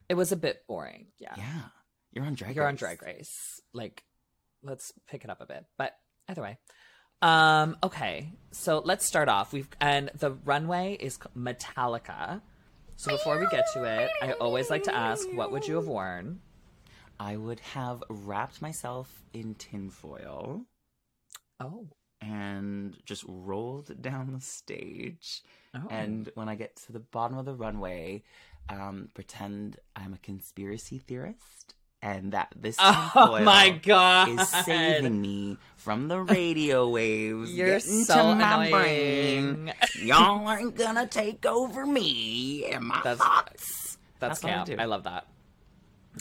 [0.08, 1.08] It was a bit boring.
[1.20, 1.34] Yeah.
[1.38, 1.62] Yeah,
[2.14, 2.56] you're on drag.
[2.56, 2.80] You're on Race.
[2.80, 3.62] Drag Race.
[3.74, 4.04] Like,
[4.64, 5.66] let's pick it up a bit.
[5.78, 5.98] But
[6.30, 6.58] either way.
[7.22, 8.32] Um, okay.
[8.52, 9.52] So let's start off.
[9.52, 12.42] We've and the runway is Metallica.
[12.98, 15.88] So before we get to it, I always like to ask, what would you have
[15.88, 16.40] worn?
[17.20, 20.66] I would have wrapped myself in tinfoil
[21.60, 21.88] Oh.
[22.22, 25.42] and just rolled down the stage.
[25.76, 25.88] Oh.
[25.90, 28.24] And when I get to the bottom of the runway,
[28.70, 34.30] um, pretend I'm a conspiracy theorist and that this Oh my god.
[34.30, 37.52] is saving me from the radio waves.
[37.54, 39.48] You're so to my brain.
[39.48, 39.74] annoying.
[40.02, 43.98] Y'all aren't gonna take over me and my That's- thoughts.
[44.20, 45.28] That's, That's what I I love that.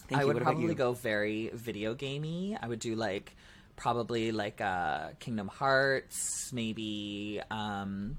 [0.09, 0.27] Thank I you.
[0.29, 2.57] would probably go very video gamey.
[2.61, 3.37] I would do like
[3.76, 8.16] probably like uh Kingdom Hearts, maybe um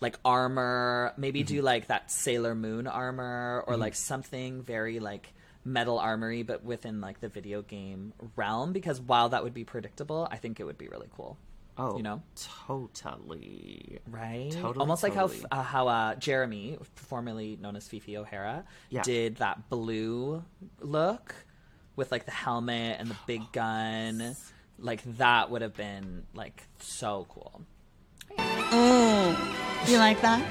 [0.00, 5.32] like armor, maybe do like that Sailor Moon armor or like something very like
[5.64, 10.26] metal armory but within like the video game realm because while that would be predictable,
[10.30, 11.36] I think it would be really cool.
[11.78, 12.20] Oh, you know?
[12.36, 13.98] totally.
[14.10, 14.50] Right?
[14.50, 15.44] Totally, Almost like totally.
[15.50, 19.02] how uh, how uh, Jeremy, formerly known as Phi Phi O'Hara, Yeah.
[19.02, 20.42] did that blue
[20.80, 21.34] look
[21.96, 24.36] with like the helmet and the big gun.
[24.82, 27.62] Like that would have been like so cool.
[29.88, 30.50] You like that?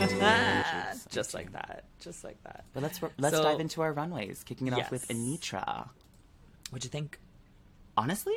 [1.10, 1.84] Just like that.
[2.00, 2.64] Just like that.
[2.72, 5.88] But let's let's So- dive into our runways, kicking it off with Anetra.
[6.70, 7.18] What'd you think?
[7.96, 8.34] Honestly,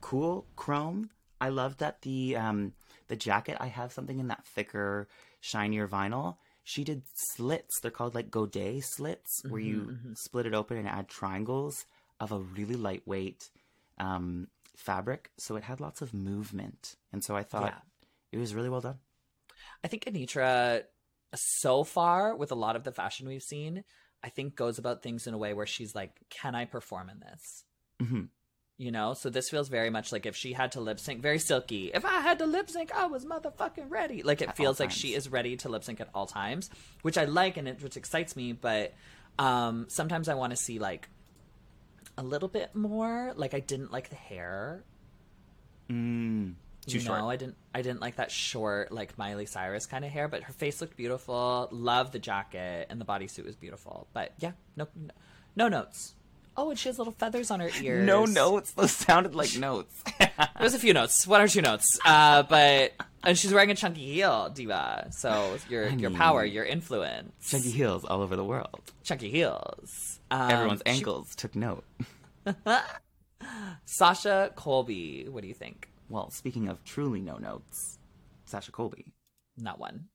[0.00, 1.10] cool chrome.
[1.40, 2.72] I love that the um
[3.08, 3.56] the jacket.
[3.60, 5.08] I have something in that thicker,
[5.40, 6.36] shinier vinyl.
[6.62, 7.80] She did slits.
[7.80, 11.84] They're called like Godet slits, where you split it open and add triangles
[12.20, 13.50] of a really lightweight
[13.98, 15.30] um, fabric.
[15.38, 17.80] So it had lots of movement, and so I thought Yeah.
[18.32, 18.98] it was really well done.
[19.82, 20.84] I think Anetra,
[21.34, 23.84] so far with a lot of the fashion we've seen,
[24.22, 27.20] I think goes about things in a way where she's like, "Can I perform in
[27.20, 27.64] this?"
[28.00, 28.28] Mhm.
[28.76, 31.38] You know, so this feels very much like if she had to lip sync, very
[31.38, 31.92] silky.
[31.92, 34.22] If I had to lip sync, I was motherfucking ready.
[34.24, 36.70] Like it At feels like she is ready to lip sync at all times,
[37.02, 38.52] which I like and it which excites me.
[38.52, 38.92] But
[39.38, 41.08] um sometimes I want to see like
[42.16, 43.32] a little bit more.
[43.36, 44.84] Like I didn't like the hair.
[45.90, 46.54] Mm,
[46.86, 47.18] too you short.
[47.20, 50.42] know, I didn't I didn't like that short like Miley Cyrus kind of hair, but
[50.44, 51.68] her face looked beautiful.
[51.70, 54.06] Love the jacket and the bodysuit was beautiful.
[54.12, 55.10] But yeah, no no,
[55.56, 56.14] no notes.
[56.56, 58.06] Oh, and she has little feathers on her ears.
[58.06, 58.70] No notes.
[58.72, 60.04] Those sounded like notes.
[60.58, 61.98] There's a few notes, one or two notes.
[62.04, 62.92] Uh, but
[63.24, 65.08] and she's wearing a chunky heel, diva.
[65.10, 68.80] So your your mean- power, your influence, Chunky heels all over the world.
[69.02, 70.13] chunky heels.
[70.34, 71.84] Um, Everyone's she- ankles took note.
[73.84, 75.26] Sasha Colby.
[75.28, 75.90] What do you think?
[76.08, 77.98] Well, speaking of truly no notes,
[78.46, 79.12] Sasha Colby,
[79.56, 80.06] Not one.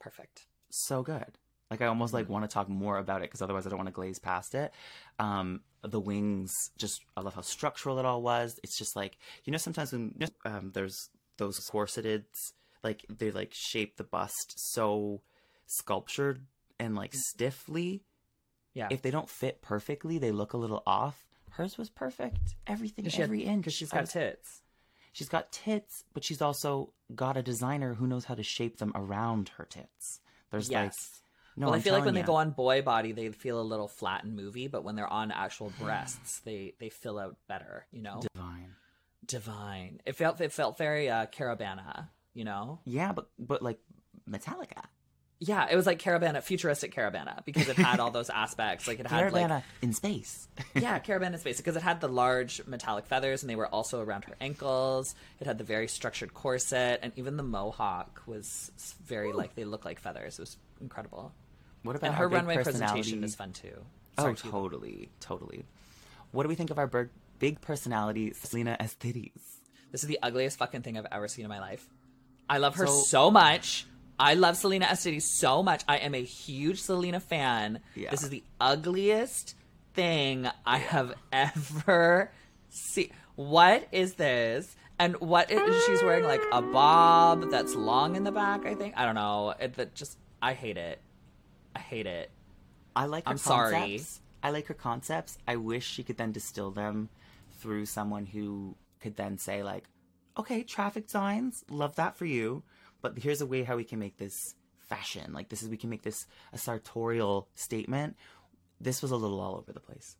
[0.00, 0.46] Perfect.
[0.70, 1.38] so good.
[1.70, 3.88] Like I almost like want to talk more about it because otherwise I don't want
[3.88, 4.74] to glaze past it.
[5.18, 8.60] Um, the wings, just I love how structural it all was.
[8.62, 10.14] It's just like you know sometimes when
[10.44, 11.08] um, there's
[11.38, 12.24] those corseted,
[12.84, 15.22] like they like shape the bust so
[15.66, 16.44] sculptured
[16.78, 18.02] and like stiffly.
[18.74, 18.88] Yeah.
[18.90, 21.22] If they don't fit perfectly, they look a little off.
[21.50, 22.56] Hers was perfect.
[22.66, 23.60] Everything, every inch.
[23.62, 24.62] because she's got was- tits.
[25.14, 28.92] She's got tits, but she's also got a designer who knows how to shape them
[28.94, 30.20] around her tits.
[30.50, 31.20] There's like Yes.
[31.54, 31.66] no.
[31.66, 33.88] well, i feel like when telling they go on boy body, they feel a little
[33.88, 37.86] flat and movie, but when they're on actual breasts, they they fill out better.
[37.92, 38.74] You know, divine.
[39.26, 40.00] divine.
[40.06, 42.08] It felt it felt very uh, Carabana.
[42.32, 43.78] You know, Yeah, but but like
[44.26, 44.84] Metallica,
[45.44, 48.86] yeah, it was like Carabana, futuristic Carabana, because it had all those aspects.
[48.86, 50.46] Like it had like in space.
[50.74, 54.00] yeah, Caravana in space because it had the large metallic feathers and they were also
[54.00, 55.16] around her ankles.
[55.40, 58.70] It had the very structured corset and even the mohawk was
[59.04, 60.38] very like they look like feathers.
[60.38, 61.32] It was incredible.
[61.82, 63.84] What about And her runway presentation is fun too.
[64.18, 64.50] Oh, Sorry, Tuba.
[64.52, 65.64] totally, totally.
[66.30, 67.08] What do we think of our big,
[67.40, 69.32] big personality, Salina EsTitties?
[69.90, 71.84] This is the ugliest fucking thing I've ever seen in my life.
[72.48, 73.86] I love her So- so, much.
[74.22, 75.82] I love Salina EsTitties so much.
[75.88, 77.80] I am a huge Salina fan.
[77.96, 78.12] Yeah.
[78.12, 79.56] This is the ugliest
[79.94, 82.30] thing I have ever
[82.68, 83.10] seen.
[83.34, 84.76] What is this?
[85.00, 88.94] And what is she's wearing like a bob that's long in the back, I think.
[88.96, 89.54] I don't know.
[89.58, 91.00] It that just I hate it.
[91.74, 92.30] I hate it.
[92.94, 94.00] I like her I'm sorry.
[94.40, 95.36] I like her concepts.
[95.48, 97.08] I wish she could then distill them
[97.58, 99.82] through someone who could then say like,
[100.38, 102.62] okay, traffic signs, love that for you,
[103.02, 104.54] but here's a way how we can make this
[104.88, 105.32] fashion.
[105.32, 108.16] Like this is we can make this a sartorial statement.
[108.80, 110.16] This was a little all over the place.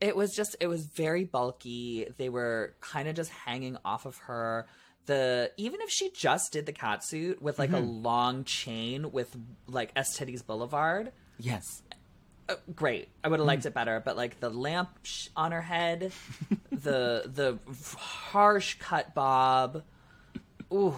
[0.00, 4.16] it was just it was very bulky they were kind of just hanging off of
[4.18, 4.66] her
[5.06, 9.36] the even if she just did the cat suit with like a long chain with
[9.66, 11.82] like STD's Boulevard, Yes.
[12.48, 13.08] uh, great.
[13.22, 16.10] I would have liked it better, but like the lamp sh- on her head,
[16.72, 17.58] the the
[17.98, 19.82] harsh cut bob,
[20.72, 20.94] ooh,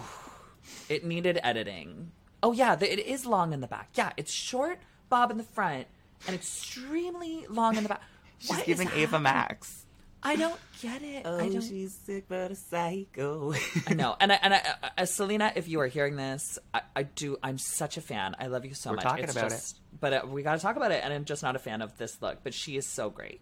[0.89, 2.11] it needed editing.
[2.43, 3.89] Oh yeah, the, it is long in the back.
[3.95, 5.87] Yeah, it's short bob in the front
[6.27, 8.01] and extremely long in the back.
[8.39, 8.89] She's What giving?
[8.93, 9.85] Ava Max.
[10.21, 11.23] I don't get it.
[11.25, 11.61] Oh, I don't.
[11.61, 13.53] she's sick but a psycho.
[13.87, 14.61] I know, and I, and I,
[14.97, 17.37] uh, Salina, if you are hearing this, I, I do.
[17.43, 18.35] I'm such a fan.
[18.39, 19.03] I love you so We're much.
[19.05, 21.43] talking it's about just, But uh, we got to talk about it, and I'm just
[21.43, 22.39] not a fan of this look.
[22.43, 23.41] But she is so great.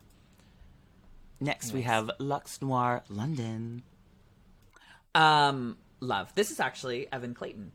[1.39, 3.84] Next, we have Lux Noir London.
[5.13, 6.34] Um, love.
[6.36, 7.72] This is actually Evan Clayton.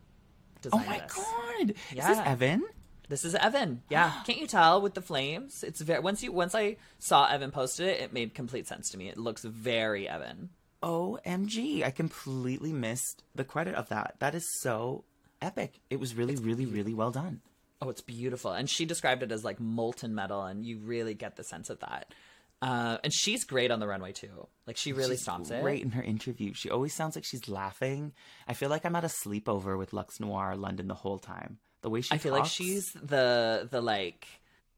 [0.73, 1.15] Oh my this.
[1.15, 1.71] god!
[1.71, 2.65] Is this Evan?
[3.09, 3.83] This is Evan.
[3.89, 5.65] Yeah, can't you tell with the flames?
[5.65, 8.99] It's very once you once I saw Evan posted it, it made complete sense to
[8.99, 9.09] me.
[9.09, 10.51] It looks very Evan.
[10.83, 11.85] OMG.
[11.85, 14.15] I completely missed the credit of that.
[14.19, 15.05] That is so
[15.43, 15.81] epic.
[15.91, 17.41] It was really, really, really well done.
[17.83, 18.53] Oh, it's beautiful.
[18.53, 21.81] And she described it as like molten metal, and you really get the sense of
[21.81, 22.13] that.
[22.63, 24.47] Uh, and she's great on the runway too.
[24.67, 25.63] Like she really She's stomps it.
[25.63, 26.53] Great in her interview.
[26.53, 28.13] She always sounds like she's laughing.
[28.47, 31.59] I feel like I'm at a sleepover with Lux Noir London the whole time.
[31.83, 34.27] The way she I feel like she's the the like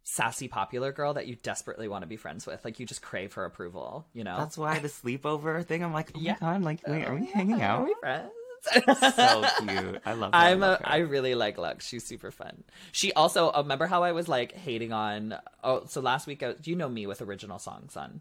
[0.04, 2.64] sassy popular girl that you desperately want to be friends with.
[2.64, 4.06] Like you just crave her approval.
[4.12, 4.36] You know.
[4.38, 5.82] That's why the sleepover thing.
[5.82, 6.34] I'm like, oh Yeah.
[6.34, 6.62] my god!
[6.62, 7.80] Like, wait, are we hanging out?
[7.80, 8.30] Are we friends?
[8.62, 8.80] So
[9.60, 10.02] cute.
[10.04, 10.32] I love.
[10.32, 10.38] Her.
[10.38, 10.88] I I'm love a, her.
[10.88, 11.86] I really like Lux.
[11.86, 12.64] She's super fun.
[12.92, 15.36] She also uh, remember how I was like hating on.
[15.62, 18.20] Oh, so last week, I, you know me with original songs on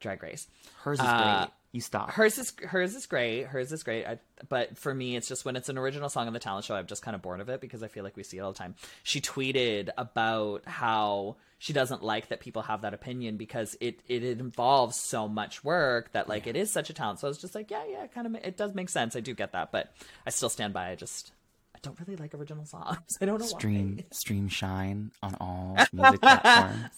[0.00, 0.46] Drag Race.
[0.82, 1.52] Hers is uh, great.
[1.72, 2.10] You stop.
[2.10, 3.44] Hers is hers is great.
[3.44, 4.06] Hers is great.
[4.06, 4.18] I,
[4.48, 6.86] but for me, it's just when it's an original song on the talent show, I'm
[6.86, 8.58] just kind of bored of it because I feel like we see it all the
[8.58, 8.74] time.
[9.02, 14.22] She tweeted about how she doesn't like that people have that opinion because it it,
[14.22, 17.20] involves so much work that like it is such a talent.
[17.20, 19.16] So I was just like, yeah, yeah, it kind of it does make sense.
[19.16, 19.92] I do get that, but
[20.26, 20.90] I still stand by.
[20.90, 21.32] I just
[21.74, 22.98] I don't really like original songs.
[23.20, 24.04] I don't know Stream, why.
[24.10, 26.90] stream, shine on all music platforms.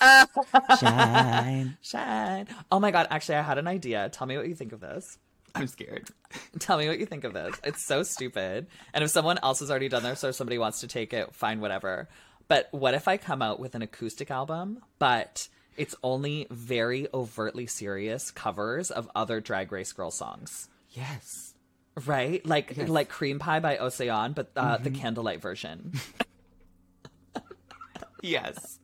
[0.81, 1.77] shine.
[1.83, 2.47] Shine.
[2.73, 3.07] Oh my god!
[3.11, 4.09] Actually, I had an idea.
[4.11, 5.19] Tell me what you think of this.
[5.55, 6.09] I'm scared.
[6.59, 7.55] Tell me what you think of this.
[7.65, 8.67] It's so stupid.
[8.93, 11.61] And if someone else has already done this or somebody wants to take it, fine,
[11.61, 12.09] whatever.
[12.49, 17.67] But what if I come out with an acoustic album, but it's only very overtly
[17.67, 20.69] serious covers of other Drag Race girl songs?
[20.91, 21.55] Yes.
[22.07, 22.45] Right?
[22.47, 24.85] Like like Cream Pie by Ocean, but uh, Mm-hmm.
[24.85, 25.93] the candlelight version.
[28.23, 28.81] Yes.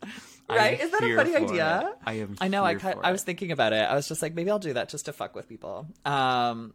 [0.49, 0.81] Right?
[0.81, 1.91] Is that a funny idea?
[1.91, 1.99] it.
[2.07, 2.37] I am.
[2.41, 2.65] I know.
[2.65, 3.83] I for I was thinking about it.
[3.83, 5.89] I was just like, maybe I'll do that just to fuck with people.
[6.05, 6.73] Um,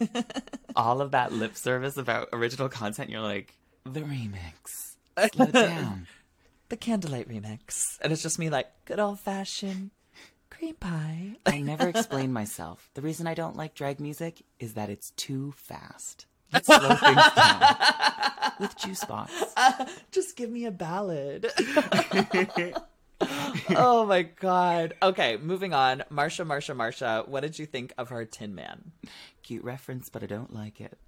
[0.76, 3.10] all of that lip service about original content.
[3.10, 4.94] You're like the remix.
[5.34, 6.06] Slow down.
[6.68, 9.90] The Candlelight remix, and it's just me like good old fashioned
[10.50, 11.36] cream pie.
[11.46, 12.90] I never explain myself.
[12.94, 16.26] The reason I don't like drag music is that it's too fast.
[16.52, 17.76] Let's slow things down
[18.60, 19.32] with juice box.
[20.10, 21.50] just give me a ballad.
[23.70, 24.94] oh my god.
[25.02, 26.04] Okay, moving on.
[26.10, 27.28] Marsha, Marsha, Marsha.
[27.28, 28.92] What did you think of her Tin Man?
[29.42, 30.98] Cute reference, but I don't like it.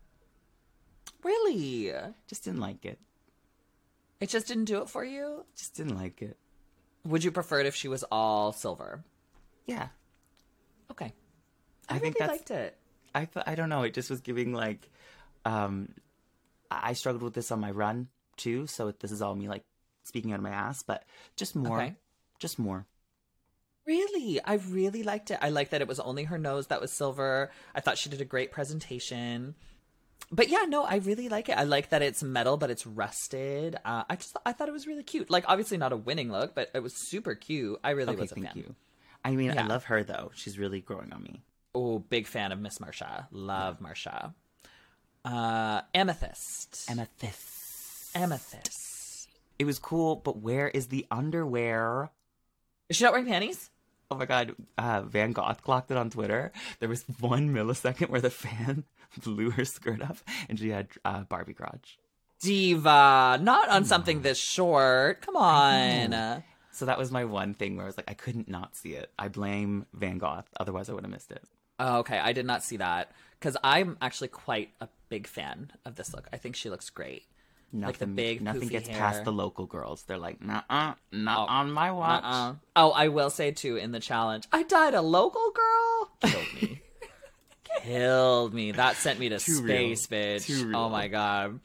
[1.22, 1.92] Really?
[2.28, 2.98] Just didn't like it.
[4.20, 5.44] It just didn't do it for you?
[5.56, 6.36] Just didn't like it.
[7.04, 9.02] Would you prefer it if she was all silver?
[9.66, 9.88] Yeah.
[10.90, 11.12] Okay.
[11.88, 12.76] I, I think really liked it.
[13.14, 13.82] I th- I don't know.
[13.82, 14.90] It just was giving like,
[15.44, 15.88] um,
[16.70, 18.66] I struggled with this on my run too.
[18.66, 19.64] So this is all me like
[20.04, 21.04] speaking out of my ass, but
[21.36, 21.94] just more, Okay.
[22.38, 22.86] just more.
[23.86, 24.40] Really?
[24.44, 25.38] I really liked it.
[25.40, 27.50] I liked that it was only her nose that was silver.
[27.74, 29.54] I thought she did a great presentation.
[30.32, 31.52] But yeah, no, I really like it.
[31.58, 33.76] I like that it's metal, but it's rusted.
[33.84, 35.28] Uh, I just I thought it was really cute.
[35.30, 37.78] Like obviously not a winning look, but it was super cute.
[37.82, 38.56] I really Okay, was a thank fan.
[38.56, 38.74] you.
[39.24, 39.64] I mean, Yeah.
[39.64, 40.30] I love her though.
[40.34, 41.42] She's really growing on me.
[41.74, 43.26] Oh, big fan of Miss Marsha.
[43.32, 44.34] Love Marsha.
[45.24, 46.88] Uh, Amethyst.
[46.90, 48.16] Amethyst.
[48.16, 49.28] Amethyst.
[49.58, 52.10] It was cool, but where is the underwear?
[52.88, 53.68] Is she not wearing panties?
[54.10, 56.50] Oh my god, uh, Van Gogh clocked it on Twitter.
[56.80, 58.84] There was one millisecond where the fan
[59.22, 61.98] blew her skirt up and she had uh, Barbie crotch.
[62.40, 65.20] Diva, not on something this short.
[65.20, 66.42] Come on.
[66.72, 69.10] So that was my one thing where I was like, I couldn't not see it.
[69.18, 70.44] I blame Van Gogh.
[70.58, 71.42] Otherwise, I would have missed it.
[71.78, 75.96] Oh, okay, I did not see that because I'm actually quite a big fan of
[75.96, 76.28] this look.
[76.32, 77.24] I think she looks great.
[77.72, 78.98] Nothing, Like the big, nothing gets hair.
[78.98, 80.02] past the local girls.
[80.04, 82.24] They're like, nah, uh, not on my watch.
[82.24, 82.54] Uh-uh.
[82.76, 86.10] Oh, I will say too in the challenge, I died a local girl.
[86.32, 86.82] Killed me.
[87.78, 88.72] Killed me.
[88.72, 89.96] That sent me to Too real.
[89.96, 90.46] space, bitch.
[90.46, 90.76] Too real.
[90.78, 91.60] Oh my god.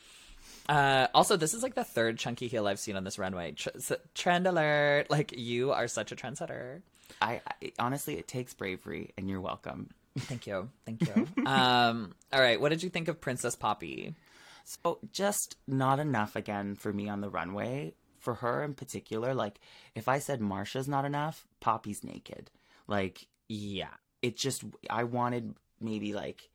[0.67, 3.51] Uh, also, this is like the third chunky heel I've seen on this runway.
[3.51, 3.69] Tr-
[4.15, 5.09] trend alert!
[5.09, 6.81] Like you are such a trendsetter.
[7.21, 9.89] I, I honestly, it takes bravery, and you're welcome.
[10.17, 11.27] Thank you, thank you.
[11.45, 14.15] um, all right, what did you think of Princess Poppy?
[14.63, 17.93] So just not enough again for me on the runway.
[18.19, 19.59] For her in particular, like
[19.93, 22.49] if I said Marsha's not enough, Poppy's naked.
[22.87, 23.89] Like Yeah,
[24.23, 26.49] it just I wanted maybe like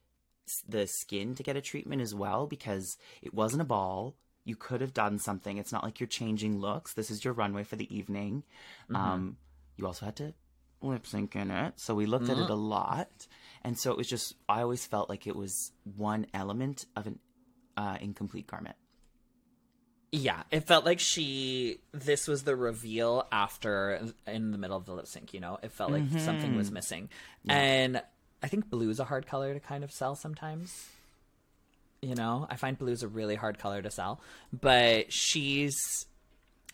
[0.68, 4.16] the skin to get a treatment as well because it wasn't a ball.
[4.44, 5.58] You could have done something.
[5.58, 6.94] It's not like you're changing looks.
[6.94, 8.42] This is your runway for the evening.
[8.92, 9.36] Um,
[9.76, 10.34] you also had to
[10.82, 13.26] lip sync in it, so we looked at it a lot,
[13.62, 17.18] and so it was just I always felt like it was one element of an
[17.76, 18.76] uh, incomplete garment.
[20.12, 21.78] Yeah, it felt like she.
[21.92, 25.32] This was the reveal after in the middle of the lip sync.
[25.32, 27.10] You know, it felt like something was missing,
[27.48, 28.02] and
[28.42, 30.88] I think blue's a hard color to kind of sell sometimes.
[32.02, 34.20] You know, I find blue's a really hard color to sell,
[34.52, 36.06] but she's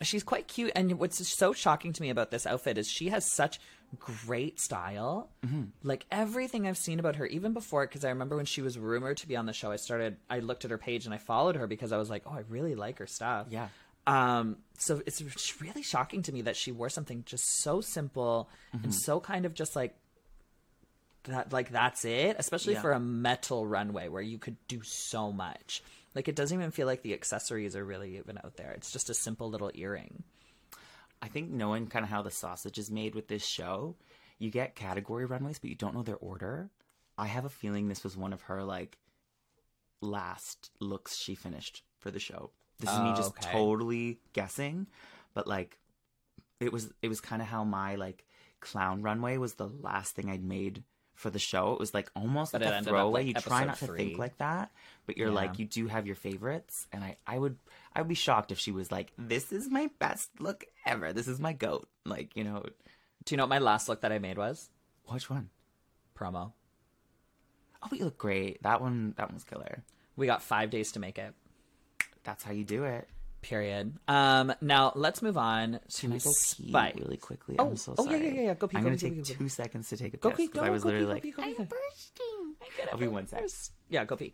[0.01, 0.71] she's quite cute.
[0.75, 3.59] And what's so shocking to me about this outfit is she has such
[3.99, 5.29] great style.
[5.83, 9.17] Like everything I've seen about her, even before, because I remember when she was rumored
[9.17, 11.55] to be on the show, I started, I looked at her page and I followed
[11.55, 13.47] her because I was like, oh, I really like her stuff.
[13.49, 13.67] Yeah.
[14.05, 18.49] Um, so it's it's really shocking to me that she wore something just so simple
[18.71, 19.95] and so kind of just like
[21.27, 22.81] that, like that's it, especially Yeah.
[22.81, 25.83] for a metal runway where you could do so much.
[26.15, 28.71] Like it doesn't even feel like the accessories are really even out there.
[28.71, 30.23] It's just a simple little earring.
[31.21, 33.95] I think knowing kind of how the sausage is made with this show,
[34.39, 36.69] you get category runways, but you don't know their order.
[37.17, 38.97] I have a feeling this was one of her like
[40.01, 42.51] last looks she finished for the show.
[42.79, 43.51] This is me Oh, just okay.
[43.51, 44.87] totally guessing,
[45.33, 45.79] but like
[46.59, 48.25] it was it was kind of how my like
[48.59, 50.83] clown runway was the last thing I'd made
[51.17, 51.73] for the show.
[51.73, 53.25] It was like almost But like a throwaway.
[53.25, 53.97] like, you try not to three.
[53.97, 54.71] think like that,
[55.07, 55.33] but you're Yeah.
[55.33, 57.57] like you do have your favorites, and I I would
[57.93, 61.11] I would be shocked if she was like, "This is my best look ever.
[61.13, 62.63] This is my goat." Like you know,
[63.25, 64.69] Do you know what my last look that I made was?
[65.05, 65.49] which one?
[66.15, 66.53] Promo.
[67.83, 68.61] Oh, but you look great.
[68.63, 69.83] That one that one's killer.
[70.15, 71.33] We got five days to make it.
[72.23, 73.09] That's how you do it.
[73.47, 73.93] Period.
[74.09, 76.95] Um, now let's move on to Can I go pee Spice.
[76.97, 77.55] really quickly?
[77.57, 78.25] Oh, I'm so oh, yeah, sorry.
[78.27, 78.53] yeah, yeah, yeah.
[78.55, 80.29] Go pee, I'm go gonna pee, take pee, go two seconds to take a Go
[80.31, 80.47] piss pee.
[80.47, 82.89] because I was go pee, literally go like, pee, go pee, go pee.
[82.91, 83.43] I'll be one sec.
[83.89, 84.33] Yeah, go pee.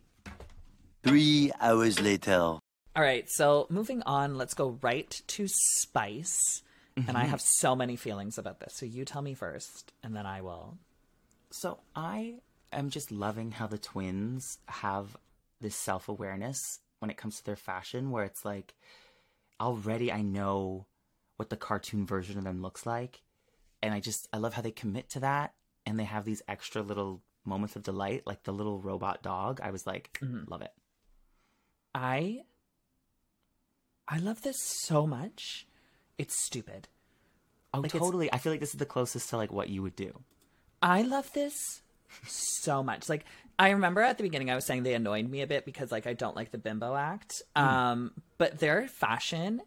[1.02, 2.38] Three hours later.
[2.40, 2.62] All
[2.96, 6.62] right, so moving on, let's go right to Spice.
[6.96, 7.16] And Mm-hmm.
[7.16, 8.74] I have so many feelings about this.
[8.76, 10.78] So you tell me first, and then I will.
[11.50, 12.36] So I
[12.72, 15.16] am just loving how the twins have
[15.60, 18.74] this self awareness when it comes to their fashion, where it's like
[19.60, 20.86] already I know
[21.36, 23.20] what the cartoon version of them looks like.
[23.82, 25.52] And I just I love how they commit to that
[25.84, 29.60] and they have these extra little moments of delight, like the little robot dog.
[29.62, 30.50] I was like, mm-hmm.
[30.50, 30.72] love it.
[31.94, 32.40] I
[34.08, 35.66] I love this so much.
[36.16, 36.88] It's stupid.
[37.74, 38.32] Oh, Like, totally.
[38.32, 40.22] I feel like this is the closest to like what you would do.
[40.80, 41.82] I love this
[42.26, 43.08] so much.
[43.08, 43.24] Like
[43.58, 46.06] I remember at the beginning I was saying they annoyed me a bit because like
[46.06, 47.42] I don't like the bimbo act.
[47.56, 47.62] Hmm.
[47.64, 49.60] Um but their fashion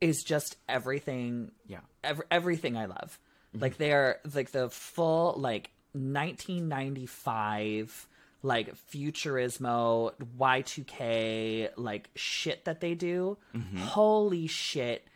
[0.00, 1.80] is just everything Yeah.
[2.04, 3.18] ev- everything I love.
[3.54, 3.62] Mm-hmm.
[3.62, 8.06] Like they're like the full like 1995
[8.42, 13.36] like futurismo Y2K like shit that they do.
[13.54, 13.78] Mm-hmm.
[13.78, 15.06] Holy shit.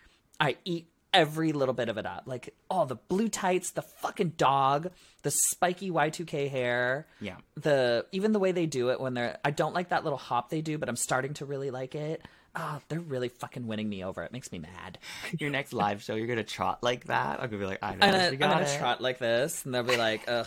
[0.41, 2.25] I eat every little bit of it up.
[2.27, 4.91] Like all the blue tights, the fucking dog,
[5.23, 7.07] the spiky Y2K hair.
[7.21, 7.37] Yeah.
[7.57, 10.51] The even the way they do it when they're I don't like that little hop
[10.51, 12.23] they do, but I'm starting to really like it.
[12.55, 14.23] Ah, they're really fucking winning me over.
[14.23, 14.99] It makes me mad.
[15.39, 17.41] Your next live show, you're gonna trot like that.
[17.41, 18.07] I'm gonna be like, I know.
[18.07, 18.79] I'm gonna, I'm gonna it.
[18.79, 20.47] trot like this, and they'll be like, "Ugh,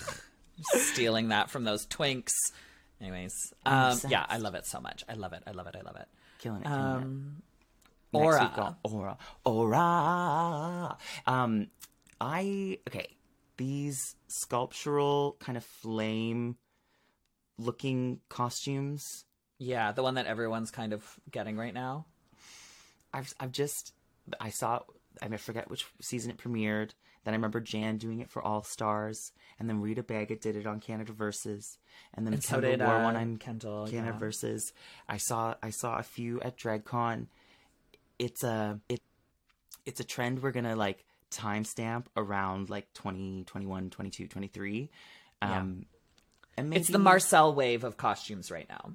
[0.62, 2.34] stealing that from those twinks."
[3.02, 3.34] Anyways,
[3.66, 5.04] um, yeah, I love it so much.
[5.10, 5.42] I love it.
[5.48, 5.76] I love it.
[5.76, 6.08] I love it.
[6.40, 6.66] Killing it.
[6.66, 6.80] Killing.
[6.80, 7.45] Um, Next
[8.16, 8.78] Aura.
[8.84, 9.18] Aura.
[9.44, 10.98] Aura.
[11.26, 11.68] Um,
[12.20, 13.08] I okay.
[13.58, 16.58] These sculptural kind of flame
[17.58, 19.26] looking costumes.
[19.60, 22.06] yeah, the one that everyone's kind of getting right now.
[23.14, 23.94] I've I've just
[24.40, 24.82] I saw
[25.22, 26.92] I forget which season it premiered.
[27.24, 30.68] Then I remember Jan doing it for All Stars, and then Rita Baga did it
[30.68, 31.80] on Canada Versus,
[32.14, 33.88] and then And so Kendall did wore uh, one on Kendall.
[33.88, 34.20] Canada yeah.
[34.20, 34.74] Versus.
[35.10, 37.28] I saw I saw a few at DragCon.
[38.20, 39.02] It's a it
[39.86, 44.90] it's a trend we're gonna like timestamp around like 20, 21, 22, 23.
[45.42, 45.86] Um,
[46.58, 48.94] and maybe, It's the Marcel wave of costumes right now.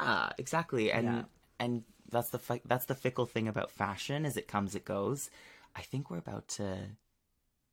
[0.00, 0.92] Yeah, exactly.
[0.92, 1.22] And Yeah.
[1.58, 5.28] and that's the fi- that's the fickle thing about fashion is it comes it goes.
[5.74, 6.76] I think we're about to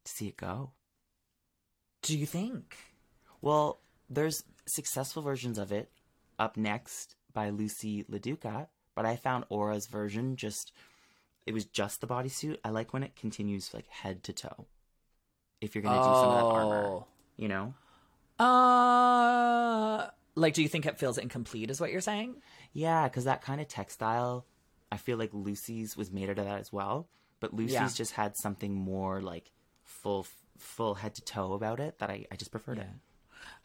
[0.05, 0.71] to see it go.
[2.01, 2.75] Do you think?
[3.41, 5.91] Well, there's successful versions of it
[6.39, 8.67] up next by Loosey LaDuca,
[8.99, 10.73] but I found Aura's version just
[11.45, 12.57] it was just the bodysuit.
[12.65, 14.65] I like when it continues like head to toe.
[15.61, 17.05] If you're gonna do some of that armor, Oh.
[17.37, 17.73] you know.
[18.39, 21.69] Uh, like, do you think it feels incomplete?
[21.69, 22.41] Is what you're saying?
[22.73, 24.45] Yeah, because that kind of textile,
[24.91, 27.07] I feel like Loosey's was made out of that as well.
[27.39, 27.87] But Loosey's Yeah.
[27.87, 30.27] just had something more like full,
[30.57, 32.87] full head to toe about it that I, I just preferred it.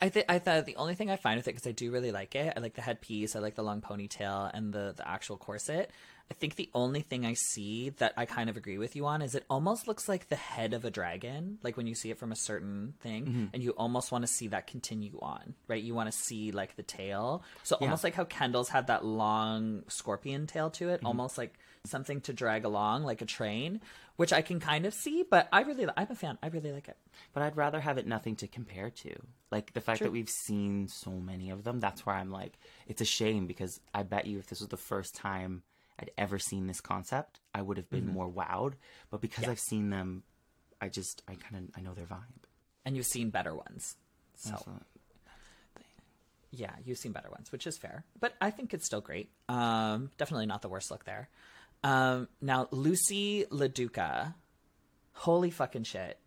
[0.00, 2.12] I think I thought the only thing I find with it because I do really
[2.12, 2.52] like it.
[2.56, 3.36] I like the headpiece.
[3.36, 5.90] I like the long ponytail and the the actual corset.
[6.30, 9.20] I think the only thing I see that I kind of agree with you on
[9.20, 12.18] is it almost looks like the head of a dragon, like when you see it
[12.18, 13.44] from a certain thing, mm-hmm.
[13.52, 15.82] and you almost want to see that continue on, right?
[15.82, 17.42] You want to see like the tail.
[17.62, 21.06] So almost like how Kendall's had that long scorpion tail to it, mm-hmm.
[21.06, 23.82] almost like something to drag along, like a train,
[24.16, 25.24] which I can kind of see.
[25.28, 26.38] But I really, I'm a fan.
[26.42, 26.96] I really like it.
[27.32, 29.14] But I'd rather have it nothing to compare to.
[29.50, 30.06] Like the fact True.
[30.06, 33.80] that we've seen so many of them, that's where I'm like, it's a shame because
[33.94, 35.62] I bet you if this was the first time
[35.98, 38.74] I'd ever seen this concept, I would have been more wowed.
[39.10, 40.24] But because I've seen them,
[40.80, 42.48] I just, I kind of, I know their vibe.
[42.84, 43.96] And you've seen better ones.
[44.36, 44.50] So.
[44.64, 44.72] So,
[46.50, 48.04] Yeah, you've seen better ones, which is fair.
[48.20, 49.30] But I think it's still great.
[49.48, 51.28] Um, definitely not the worst look there.
[51.84, 54.34] Um, now, Loosey LaDuca.
[55.12, 56.18] Holy fucking shit.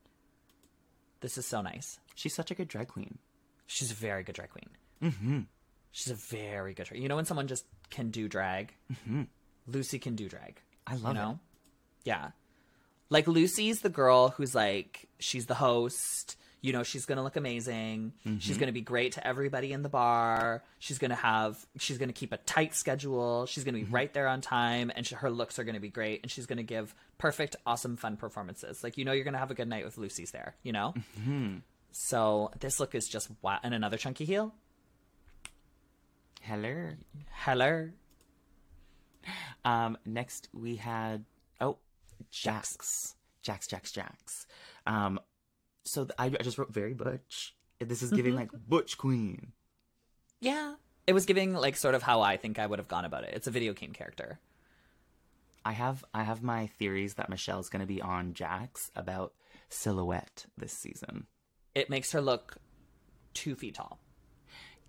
[1.19, 1.99] This is so nice.
[2.15, 3.17] she's such a good drag queen.
[3.65, 4.69] She's a very good drag queen.
[5.03, 5.39] Mm-hmm.
[5.91, 7.01] She's a very good drag.
[7.01, 8.73] You know when someone just can do drag?
[8.93, 9.23] Mm-hmm.
[9.69, 10.61] Loosey can do drag.
[10.85, 11.13] I love you it.
[11.15, 11.39] know?
[12.05, 12.29] Yeah.
[13.09, 16.37] Like Loosey's the girl who's like she's the host.
[16.61, 18.13] You know, she's gonna look amazing.
[18.39, 20.63] She's gonna be great to everybody in the bar.
[20.79, 23.45] She's gonna have she's gonna keep a tight schedule.
[23.45, 26.21] She's gonna be right there on time, and she, her looks are gonna be great.
[26.23, 28.83] And she's gonna give perfect, awesome, fun performances.
[28.83, 30.55] Like you know, you're gonna have a good night with Loosey's there.
[30.63, 30.93] You know.
[31.91, 33.59] So this look is just wow.
[33.63, 34.53] And another chunky heel.
[36.41, 36.91] Hello.
[37.31, 37.89] Hello.
[39.65, 41.25] Um, next we had
[41.59, 41.77] oh,
[42.31, 44.47] Jax, Jax, Jax, Jax.
[44.85, 45.19] Um,
[45.87, 47.55] so th- I, I just wrote very butch.
[47.79, 48.39] This is giving mm-hmm.
[48.39, 49.53] like butch queen.
[50.39, 50.75] Yeah.
[51.05, 53.33] It was giving like sort of how I think I would have gone about it.
[53.33, 54.39] It's a video game character.
[55.63, 59.33] I have I have my theories that Michelle's gonna be on Jax about
[59.69, 61.27] silhouette this season.
[61.75, 62.57] It makes her look
[63.33, 63.99] two feet tall.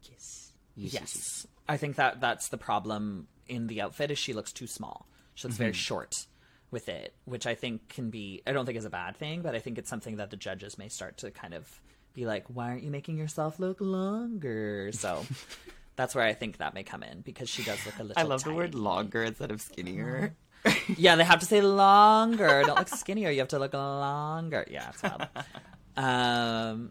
[0.03, 0.53] Yes.
[0.75, 1.47] Yes.
[1.69, 5.07] I think that that's the problem in the outfit is she looks too small.
[5.35, 5.77] She looks very mm-hmm.
[5.77, 6.27] short
[6.71, 9.55] with it, which I think can be I don't think is a bad thing, but
[9.55, 11.81] I think it's something that the judges may start to kind of
[12.15, 14.91] be like, why aren't you making yourself look longer?
[14.93, 15.25] So
[15.97, 18.27] that's where I think that may come in because she does look a little I
[18.27, 20.37] love the word longer instead of skinnier.
[20.97, 22.63] Yeah, they have to say longer.
[22.67, 23.31] Don't look skinnier.
[23.31, 24.67] You have to look longer.
[24.69, 25.29] Yeah, it's wild.
[25.97, 26.91] um,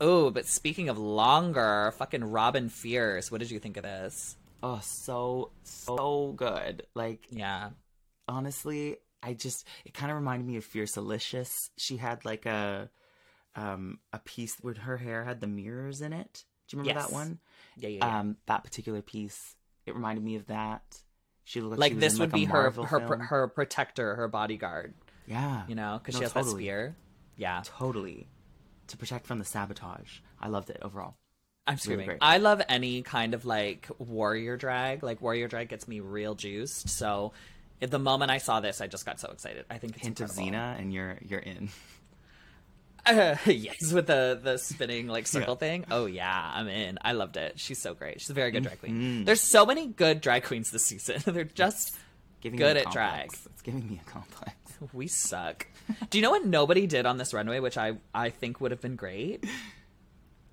[0.00, 3.30] oh, but speaking of longer, fucking Robin Fierce.
[3.30, 4.36] What did you think of this?
[4.62, 6.86] Oh, so so good.
[6.94, 7.70] Like Yeah,
[8.26, 11.70] honestly, I just it kind of reminded me of Fierce Delicious.
[11.78, 12.90] She had like a
[13.56, 16.44] um a piece where her hair had the mirrors in it.
[16.68, 17.08] Do you remember Yes.
[17.08, 17.38] that one?
[17.76, 17.98] yeah, yeah.
[18.06, 18.18] yeah.
[18.20, 19.54] Um, that particular piece.
[19.86, 20.82] It reminded me of that.
[21.44, 23.20] She looked like like, she this in, would like, be her her film.
[23.20, 24.94] her protector, her bodyguard.
[25.26, 26.52] yeah, You know, because No, she has totally.
[26.54, 26.96] that spear.
[27.36, 28.28] Yeah, totally
[28.88, 30.20] to protect from the sabotage.
[30.40, 31.16] I loved it overall.
[31.66, 32.04] I'm screaming.
[32.06, 32.18] great.
[32.20, 35.02] I love any kind of like warrior drag.
[35.02, 36.88] Like warrior drag gets me real juiced.
[36.90, 37.32] So,
[37.82, 39.64] at the moment I saw this, I just got so excited.
[39.70, 40.58] I think it's Hint of incredible.
[40.58, 41.68] Xena, and you're you're in.
[43.06, 45.58] Uh, yes, with the the spinning like circle Yeah.
[45.68, 45.84] thing.
[45.90, 46.98] Oh yeah, I'm in.
[47.02, 47.58] I loved it.
[47.60, 48.20] She's so great.
[48.20, 48.92] She's a very good drag queen.
[48.94, 49.24] Mm-hmm.
[49.24, 51.20] There's so many good drag queens this season.
[51.26, 51.96] They're just
[52.40, 53.20] Giving Good me a at drag.
[53.30, 53.46] complex.
[53.52, 54.54] It's giving me a complex.
[54.92, 55.66] we suck.
[56.10, 58.82] Do you know what nobody did on this runway, which I I think would have
[58.82, 59.44] been great?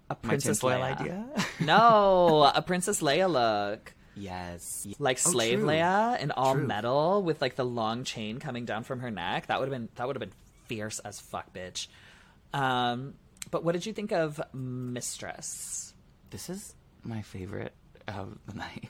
[0.09, 0.81] A Princess Leia.
[0.81, 1.25] idea.
[1.59, 3.93] No, a Princess Leia look.
[4.15, 4.87] Yes.
[4.99, 5.67] like Oh, slave true.
[5.67, 6.67] Leia in all True.
[6.67, 9.47] metal with like the long chain coming down from her neck.
[9.47, 10.33] That would have been that would have been
[10.65, 11.87] fierce as fuck, bitch.
[12.53, 13.13] Um,
[13.49, 15.93] but what did you think of Mistress?
[16.29, 17.73] This is my favorite
[18.07, 18.89] of the night.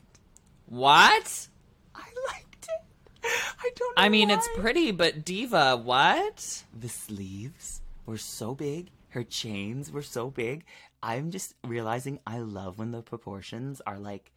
[0.65, 1.47] What?
[1.95, 3.29] I liked it.
[3.59, 3.97] I don't.
[3.97, 6.63] Know I mean, it's pretty, but diva, what?
[6.77, 8.89] The sleeves were so big.
[9.09, 10.63] Her chains were so big.
[11.03, 14.31] I'm just realizing I love when the proportions are like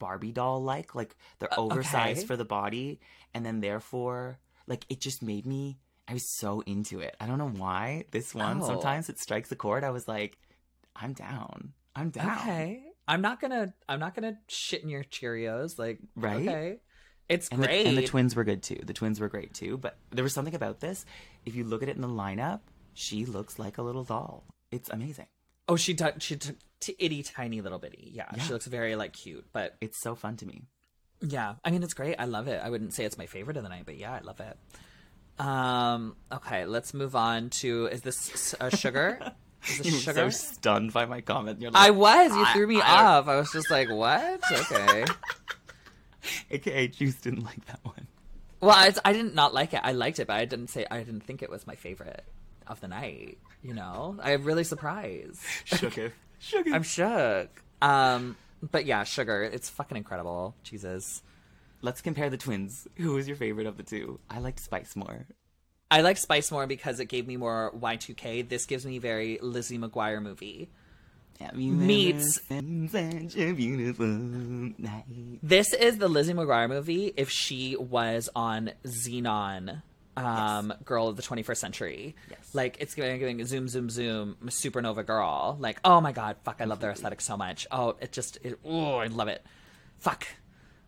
[0.00, 2.26] Barbie doll like, like they're oversized okay.
[2.26, 2.98] for the body,
[3.32, 5.78] and then therefore, like it just made me.
[6.08, 7.14] I was so into it.
[7.20, 8.06] I don't know why.
[8.10, 8.66] This one Oh.
[8.66, 9.84] sometimes it strikes a chord.
[9.84, 10.36] I was like,
[10.96, 11.72] I'm down.
[11.94, 12.38] I'm down.
[12.38, 15.78] Okay, I'm not gonna I'm not gonna shit in your Cheerios.
[15.78, 16.48] Like, Right?
[16.48, 16.76] Okay,
[17.28, 17.86] it's And the, great.
[17.86, 18.80] and the twins were good too.
[18.82, 19.78] The twins were great too.
[19.78, 21.04] But there was something about this.
[21.46, 22.60] If you look at it in the lineup,
[22.94, 24.44] she looks like a little doll.
[24.72, 25.26] It's amazing.
[25.70, 28.10] Oh, she took she took t- itty tiny little bitty.
[28.12, 28.42] Yeah, Yeah.
[28.42, 30.64] she looks very like cute, but It's so fun to me.
[31.22, 32.16] Yeah, I mean it's great.
[32.18, 32.60] I love it.
[32.62, 34.56] I wouldn't say it's my favorite of the night, but yeah, I love it.
[35.38, 39.18] Um, okay, let's move on to is this uh, sugar?
[39.68, 40.30] Is You were sugar?
[40.30, 41.60] so stunned by my comment.
[41.60, 42.34] You're like, I was.
[42.34, 43.28] You threw me I- off.
[43.28, 45.04] I was just like, "What?" Okay.
[46.50, 48.06] AKA Juice didn't like that one.
[48.60, 49.80] Well, I, I didn't not like it.
[49.82, 52.24] I liked it, but I didn't say I didn't think it was my favorite
[52.66, 53.38] of the night.
[53.62, 55.40] You know, I'm really surprised.
[55.64, 56.12] Sugar.
[56.38, 56.72] Sugar.
[56.72, 57.62] I'm shook.
[57.82, 59.42] Um, but yeah, sugar.
[59.42, 60.54] It's fucking incredible.
[60.62, 61.22] Jesus.
[61.82, 62.88] Let's compare the twins.
[62.96, 64.20] Who was your favorite of the two?
[64.30, 65.26] I liked Spice more.
[65.90, 68.48] I like Spice more because it gave me more Y2K.
[68.48, 70.70] This gives me very Lizzie McGuire movie.
[71.54, 75.40] Meets- ever seen such a beautiful night?
[75.42, 79.82] This is the Lizzie McGuire movie if she was on Xenon,
[80.16, 82.16] um, Girl of the 21st Century.
[82.30, 82.54] Yes.
[82.54, 85.56] Like, it's giving, giving zoom, zoom, zoom, Supernova Girl.
[85.58, 87.66] Like, oh my god, fuck, I love their aesthetic so much.
[87.70, 89.44] Oh, it just, it, oh, I love it.
[89.98, 90.26] Fuck.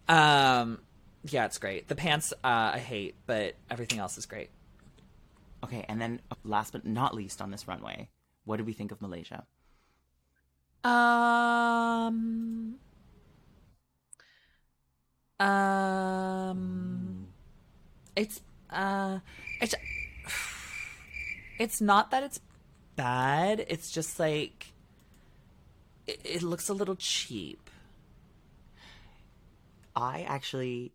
[0.08, 0.80] Um,
[1.24, 1.88] yeah, it's great.
[1.88, 4.50] The pants, uh, I hate, but everything else is great.
[5.64, 8.08] Okay, and then last but not least on this runway,
[8.44, 9.44] what did we think of Malaysia?
[10.84, 12.74] Um.
[15.38, 17.28] Um.
[18.16, 18.40] It's
[18.72, 19.20] uh.
[19.60, 19.74] It's.
[21.58, 22.40] It's not that it's
[22.96, 23.64] bad.
[23.68, 24.72] It's just like.
[26.06, 27.70] It, it looks a little cheap.
[29.94, 30.92] I actually,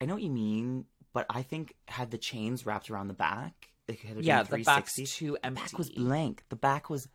[0.00, 3.68] I know what you mean, but I think had the chains wrapped around the back,
[3.88, 6.44] it had been Yeah, the back's 360, too the back was blank.
[6.48, 7.08] The back was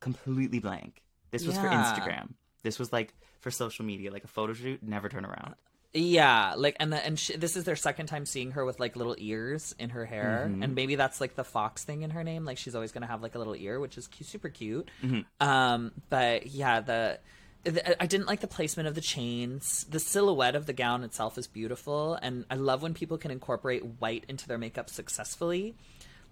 [0.00, 1.02] completely blank.
[1.30, 2.34] This was for Instagram.
[2.62, 4.82] This was like for social media, like a photo shoot.
[4.82, 5.54] Never turn around.
[5.96, 8.96] Yeah, like and the, and she, this is their second time seeing her with like
[8.96, 10.62] little ears in her hair, Mm-hmm.
[10.64, 12.44] and maybe that's like the fox thing in her name.
[12.44, 14.90] Like she's always gonna have like a little ear, which is cu- super cute.
[15.04, 15.20] Mm-hmm.
[15.46, 17.20] Um, but yeah, the,
[17.62, 19.86] the I didn't like the placement of the chains.
[19.88, 23.84] The silhouette of the gown itself is beautiful, and I love when people can incorporate
[24.00, 25.76] white into their makeup successfully.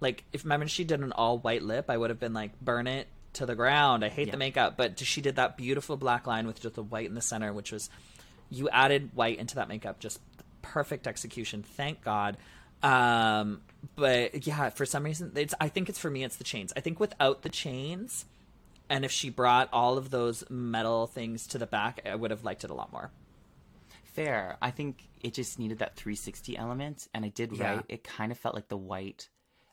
[0.01, 2.85] Like if remember she did an all white lip, I would have been like burn
[2.87, 4.03] it to the ground.
[4.03, 4.31] I hate Yeah.
[4.33, 7.21] the makeup, but she did that beautiful black line with just the white in the
[7.21, 7.89] center, which was
[8.53, 10.19] you added white into that makeup just
[10.61, 12.37] perfect execution thank god
[12.81, 13.61] um
[13.95, 16.79] but yeah for some reason it's i think it's for me it's the chains i
[16.79, 18.25] think without the chains
[18.89, 22.43] and if she brought all of those metal things to the back i would have
[22.43, 23.11] liked it a lot more
[24.03, 24.57] Fair.
[24.61, 27.77] I think it just needed that 360 element, and I did Yeah.
[27.77, 27.85] right.
[27.89, 29.27] It kind of felt like the white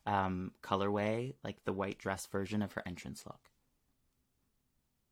[0.07, 3.51] um, colorway, like the white dress version of her entrance look.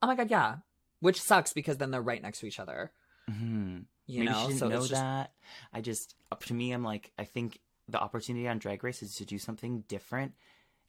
[0.03, 0.57] oh my god yeah
[1.01, 2.91] which sucks because then they're right next to each other
[3.29, 5.33] hmm You Maybe know, she didn't so know just that.
[5.73, 9.15] I just up to me, I'm like, I think the opportunity on Drag Race is
[9.17, 10.35] to do something different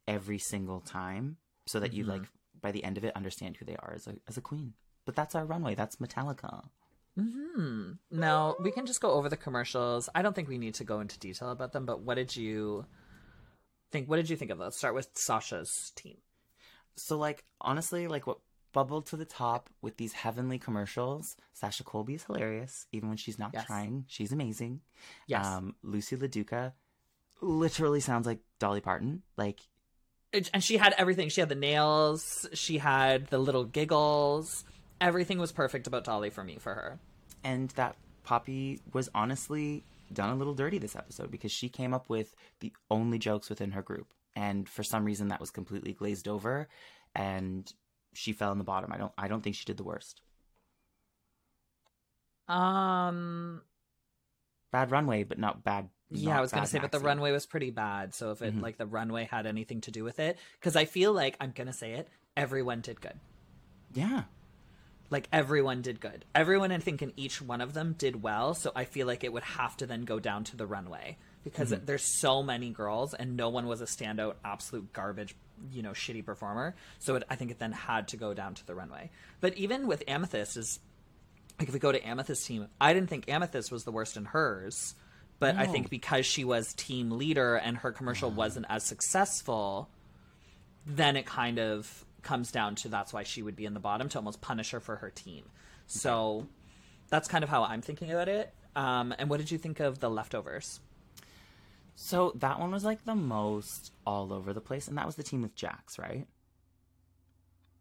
[0.07, 2.11] every single time, so that you Mm-hmm.
[2.11, 2.29] like
[2.61, 4.73] by the end of it understand who they are as a as a queen.
[5.05, 5.75] But that's our runway.
[5.75, 6.69] That's Metallica.
[7.17, 7.93] Hmm.
[8.11, 8.55] No.
[8.59, 10.09] We can just go over the commercials.
[10.15, 11.85] I don't think we need to go into detail about them.
[11.85, 12.85] But what did you
[13.91, 14.09] think?
[14.09, 14.59] What did you think of?
[14.59, 16.17] Let's start with Sasha's team.
[16.95, 18.39] So like honestly, like what
[18.71, 21.35] bubbled to the top with these heavenly commercials.
[21.53, 23.65] Sasha Colby is hilarious, even when she's not Yes.
[23.65, 24.05] trying.
[24.07, 24.81] She's amazing.
[25.27, 25.45] Yes.
[25.45, 26.73] Um, Loosey LaDuca
[27.41, 29.23] literally sounds like Dolly Parton.
[29.37, 29.61] Like
[30.31, 31.29] It- and she had everything.
[31.29, 32.45] She had the nails.
[32.53, 34.63] She had the little giggles.
[35.01, 36.99] Everything was perfect about Dolly for me for her.
[37.43, 42.09] and that Poppy was honestly done a little dirty this episode because she came up
[42.09, 46.27] with the only jokes within her group, and for some reason that was completely glazed
[46.27, 46.67] over,
[47.15, 47.71] and
[48.19, 48.91] she fell in the bottom.
[48.91, 49.13] I don't.
[49.17, 50.21] I don't think she did the worst.
[52.47, 53.61] Um.
[54.71, 55.89] Bad runway, but not bad.
[56.11, 58.13] Yeah, not I was gonna bad say, but the runway was pretty bad.
[58.13, 58.61] So if it Mhm.
[58.61, 61.73] like the runway had anything to do with it, because I feel like I'm gonna
[61.73, 63.19] say it, everyone did good.
[63.93, 64.23] Yeah,
[65.11, 66.23] Like everyone did good.
[66.35, 68.53] Everyone, I think, in each one of them did well.
[68.53, 71.71] So I feel like it would have to then go down to the runway because
[71.71, 75.35] there's so many girls and no one was a standout, absolute garbage,
[75.71, 76.75] you know, shitty performer.
[76.99, 79.09] So it, I think it then had to go down to the runway.
[79.41, 80.79] But even with Amethyst, is
[81.59, 84.25] like if we go to Amethyst's team, I didn't think Amethyst was the worst in
[84.25, 84.95] hers.
[85.39, 89.89] But I think because she was team leader and her commercial wasn't as successful,
[90.85, 94.09] then it kind of comes down to that's why she would be in the bottom
[94.09, 95.45] to almost punish her for her team.
[95.87, 96.47] So
[97.09, 98.53] that's kind of how I'm thinking about it.
[98.75, 100.81] Um, and what did you think of the leftovers?
[102.01, 105.23] So that one was like the most all over the place, and that was the
[105.23, 106.27] team with Jax, right?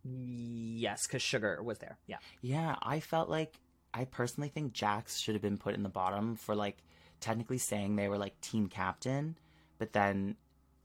[0.03, 1.99] Yes, because Sugar was there.
[2.09, 2.16] Yeah.
[2.43, 3.61] Yeah, I felt like
[3.95, 6.79] I personally think Jax should have been put in the bottom for like
[7.21, 9.37] technically saying they were like team captain,
[9.79, 10.35] but then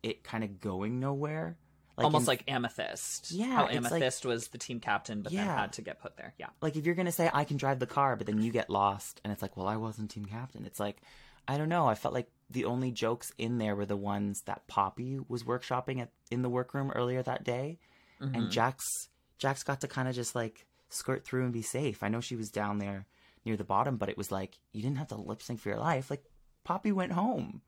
[0.03, 1.57] it kind of going nowhere.
[1.97, 3.31] Like Almost in- like Amethyst.
[3.31, 6.17] Yeah, How it's like- Amethyst was the team captain, but then had to get put
[6.17, 6.35] there.
[6.37, 6.47] Yeah.
[6.61, 9.21] like if you're gonna say I can drive the car, but then you get lost,
[9.23, 10.65] and it's like, well, I wasn't team captain.
[10.67, 10.97] It's like,
[11.47, 11.87] I don't know.
[11.87, 15.99] I felt like the only jokes in there were the ones that Poppy was workshopping
[16.01, 17.79] at in the workroom earlier that day,
[18.21, 18.35] Mm-hmm.
[18.35, 22.03] and Jax Jax got to kind of just like skirt through and be safe.
[22.03, 23.05] I know she was down there
[23.43, 25.79] near the bottom, but it was like you didn't have to lip sync for your
[25.79, 26.09] life.
[26.09, 26.23] Like
[26.63, 27.61] Poppy went home.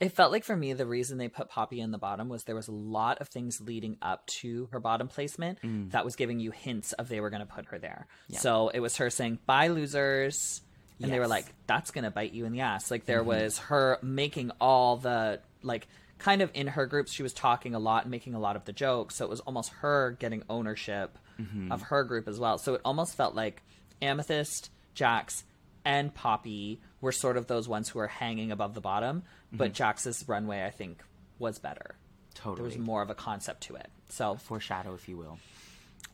[0.00, 2.56] It felt like for me, the reason they put Poppy in the bottom was there
[2.56, 5.58] was a lot of things leading up to her bottom placement
[5.92, 8.06] that was giving you hints of they were going to put her there.
[8.32, 10.60] So it was her saying, bye, losers.
[11.02, 12.90] And they were like, that's going to bite you in the ass.
[12.90, 13.28] Like there mm-hmm.
[13.28, 15.86] was her making all the, like,
[16.18, 18.64] kind of in her groups, she was talking a lot and making a lot of
[18.64, 19.16] the jokes.
[19.16, 21.72] So it was almost her getting ownership mm-hmm.
[21.72, 22.58] of her group as well.
[22.58, 23.62] So it almost felt like
[24.00, 25.44] Amethyst, Jax,
[25.84, 29.74] and Poppy were sort of those ones who were hanging above the bottom, but mm-hmm.
[29.74, 31.02] Jax's runway, I think,
[31.38, 31.96] was better.
[32.34, 32.56] Totally.
[32.56, 33.90] There was more of a concept to it.
[34.08, 35.38] So, Foreshadow, if you will.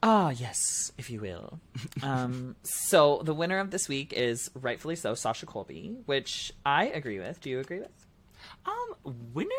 [0.02, 1.60] Ah, yes, if you will.
[2.02, 7.18] um, so the winner of this week is rightfully so Sasha Colby, which I agree
[7.18, 7.40] with.
[7.40, 8.06] Do you agree with?
[8.64, 9.50] Um, winner.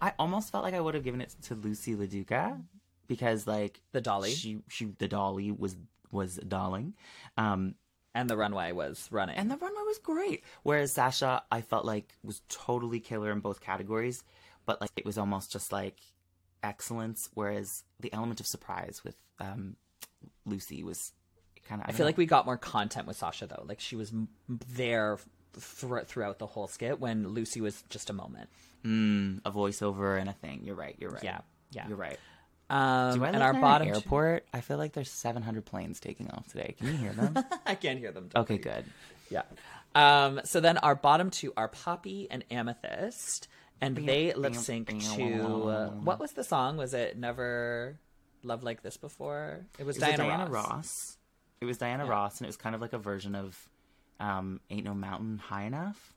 [0.00, 2.62] I almost felt like I would have given it to Loosey LaDuca
[3.08, 4.30] because, like, The Dolly.
[4.32, 5.76] she she the dolly was
[6.10, 6.94] was darling,
[7.36, 7.74] um,
[8.14, 9.36] And the runway was running.
[9.36, 10.42] and the runway was great.
[10.62, 14.24] Whereas Sasha, I felt like was totally killer in both categories,
[14.64, 15.98] but like it was almost just like
[16.62, 17.28] excellence.
[17.34, 19.76] Whereas the element of surprise with um,
[20.48, 21.12] Loosey was
[21.68, 21.88] kind of.
[21.88, 23.64] I feel like we got more content with Sasha though.
[23.66, 25.18] Like she was m- there
[25.54, 28.48] thr- throughout the whole skit when Loosey was just a moment.
[28.84, 30.62] mm, a voiceover and a thing.
[30.64, 30.96] You're right.
[30.98, 31.24] You're right.
[31.24, 31.40] Yeah,
[31.70, 31.88] yeah.
[31.88, 32.18] You're right.
[32.70, 34.46] Um, Do I and our bottom airport?
[34.54, 36.76] I feel like there's 700 planes taking off today.
[36.78, 37.36] Can you hear them?
[37.66, 38.28] I can't hear them.
[38.36, 38.84] okay, good.
[39.28, 39.42] Yeah.
[39.96, 43.48] Um, so then our bottom two are Poppy and Amethyst,
[43.80, 45.34] and they lip sync to
[45.68, 46.76] uh, what was the song?
[46.76, 47.98] Was it Never
[48.42, 49.66] Loved Like This Before?
[49.78, 50.66] It was It Diana, Diana Ross.
[50.66, 51.16] Ross.
[51.60, 53.68] It was Diana Ross, and it was kind of like a version of
[54.18, 56.14] um, "Ain't No Mountain High Enough."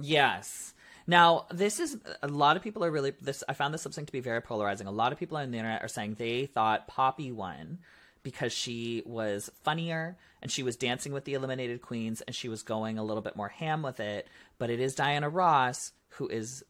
[0.00, 0.74] Yes.
[1.06, 3.42] Now, this is a lot of people are really this.
[3.48, 4.86] I found this lip sync to be very polarizing.
[4.86, 7.78] A lot of people on the internet are saying they thought Poppy won
[8.22, 12.64] because she was funnier and she was dancing with the eliminated queens and she was
[12.64, 14.28] going a little bit more ham with it.
[14.58, 16.64] But it is Diana Ross who is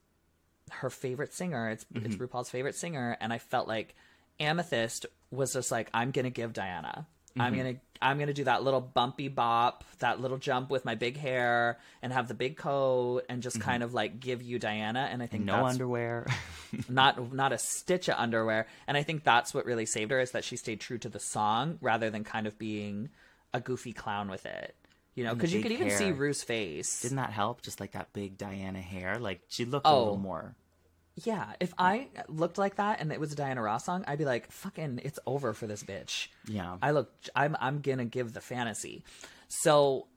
[0.71, 1.71] her favorite singer.
[1.71, 3.95] It's it's RuPaul's favorite singer, and I felt like
[4.41, 7.07] Amethyst was just like, I'm gonna give Diana.
[7.39, 7.63] I'm mm-hmm.
[7.63, 11.79] gonna I'm gonna do that little bumpy bop, that little jump with my big hair,
[12.03, 13.69] and have the big coat, and just mm-hmm.
[13.69, 15.09] kind of like give you Diana.
[15.11, 16.27] And I think No that's underwear.
[16.89, 18.67] not not a stitch of underwear.
[18.87, 21.21] And I think that's what really saved her is that she stayed true to the
[21.21, 23.11] song rather than kind of being
[23.53, 24.75] a goofy clown with it.
[25.15, 26.13] You know, because you could even see.
[26.13, 27.01] Rue's face.
[27.01, 27.63] Didn't that help?
[27.63, 29.19] Just like that big Diana hair.
[29.19, 29.97] Like she looked Oh.
[29.97, 30.19] a little oh.
[30.19, 30.55] more.
[31.25, 34.27] Yeah, if I looked like that and it was a Diana Ross song, I'd be
[34.27, 36.77] like, "Fucking, it's over for this bitch." Yeah.
[36.83, 39.03] I look, I'm, I'm gonna give the fantasy.
[39.49, 40.09] So,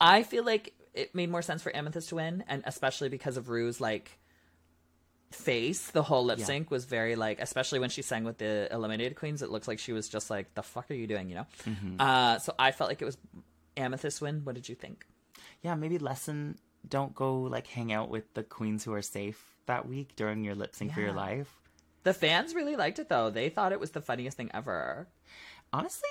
[0.00, 3.48] I feel like it made more sense for Amethyst to win, and especially because of
[3.48, 4.18] Rue's like
[5.30, 5.90] face.
[5.90, 6.46] The whole lip Yeah.
[6.46, 9.42] sync was very like, especially when she sang with the eliminated queens.
[9.42, 11.46] It looks like she was just like, "The fuck are you doing?" You know.
[11.66, 12.00] Mm-hmm.
[12.00, 13.18] Uh, so I felt like it was
[13.76, 14.40] Amethyst win.
[14.44, 15.06] What did you think?
[15.62, 16.56] yeah, maybe lesson
[16.88, 20.54] don't go like hang out with the queens who are safe that week during your
[20.54, 21.48] lip sync for your life.
[22.02, 23.30] The fans really liked it though.
[23.30, 25.08] They thought it was the funniest thing ever.
[25.72, 26.08] Honestly,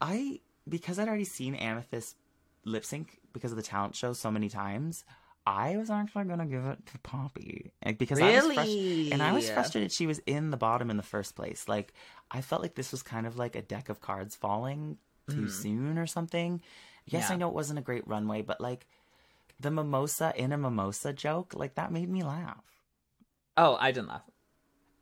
[0.00, 2.16] I because I'd already seen Amethyst
[2.64, 5.04] lip sync because of the talent show so many times.
[5.46, 9.12] I was actually gonna give it to Poppy like, because I was frus- Really?
[9.12, 11.66] and I was frustrated she was in the bottom in the first place.
[11.66, 11.94] Like
[12.30, 14.98] I felt like this was kind of like a deck of cards falling
[15.30, 15.50] too mm.
[15.50, 16.60] soon or something.
[17.06, 17.28] Yes.
[17.28, 17.34] Yeah.
[17.34, 18.86] I know it wasn't a great runway, but like
[19.58, 22.64] the mimosa in a mimosa joke, like that made me laugh.
[23.58, 24.22] Oh, I didn't laugh.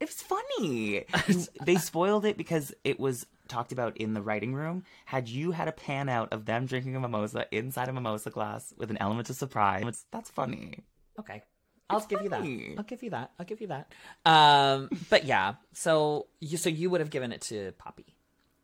[0.00, 1.04] It was funny.
[1.64, 4.82] they spoiled it because it was talked about in the writing room.
[5.04, 8.74] Had you had a pan out of them drinking a mimosa inside a mimosa glass
[8.76, 10.80] with an element of surprise, that's funny.
[11.18, 11.42] Okay.
[11.88, 12.42] I'll It's give you that.
[12.78, 13.30] I'll give you that.
[13.38, 13.92] I'll give you that.
[14.24, 18.16] Um, but yeah, so you so you would have given it to Poppy.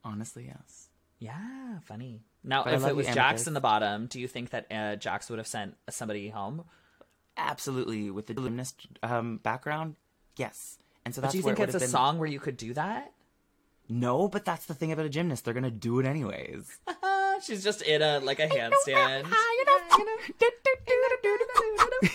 [0.05, 0.88] Honestly, yes.
[1.20, 2.24] Yeah, funny.
[2.43, 5.30] Now, But if it was Jax in the bottom, do you think that uh, Jax
[5.30, 6.64] would have sent somebody home?
[7.37, 8.11] Absolutely.
[8.11, 9.97] With the gymnast um, background,
[10.37, 10.78] yes.
[11.05, 12.41] And so But that's do you where think it it's a been- song where you
[12.41, 13.12] could do that?
[13.89, 15.45] No, but that's the thing about a gymnast.
[15.45, 16.78] They're gonna do it anyways.
[17.45, 19.24] She's just in a like a handstand.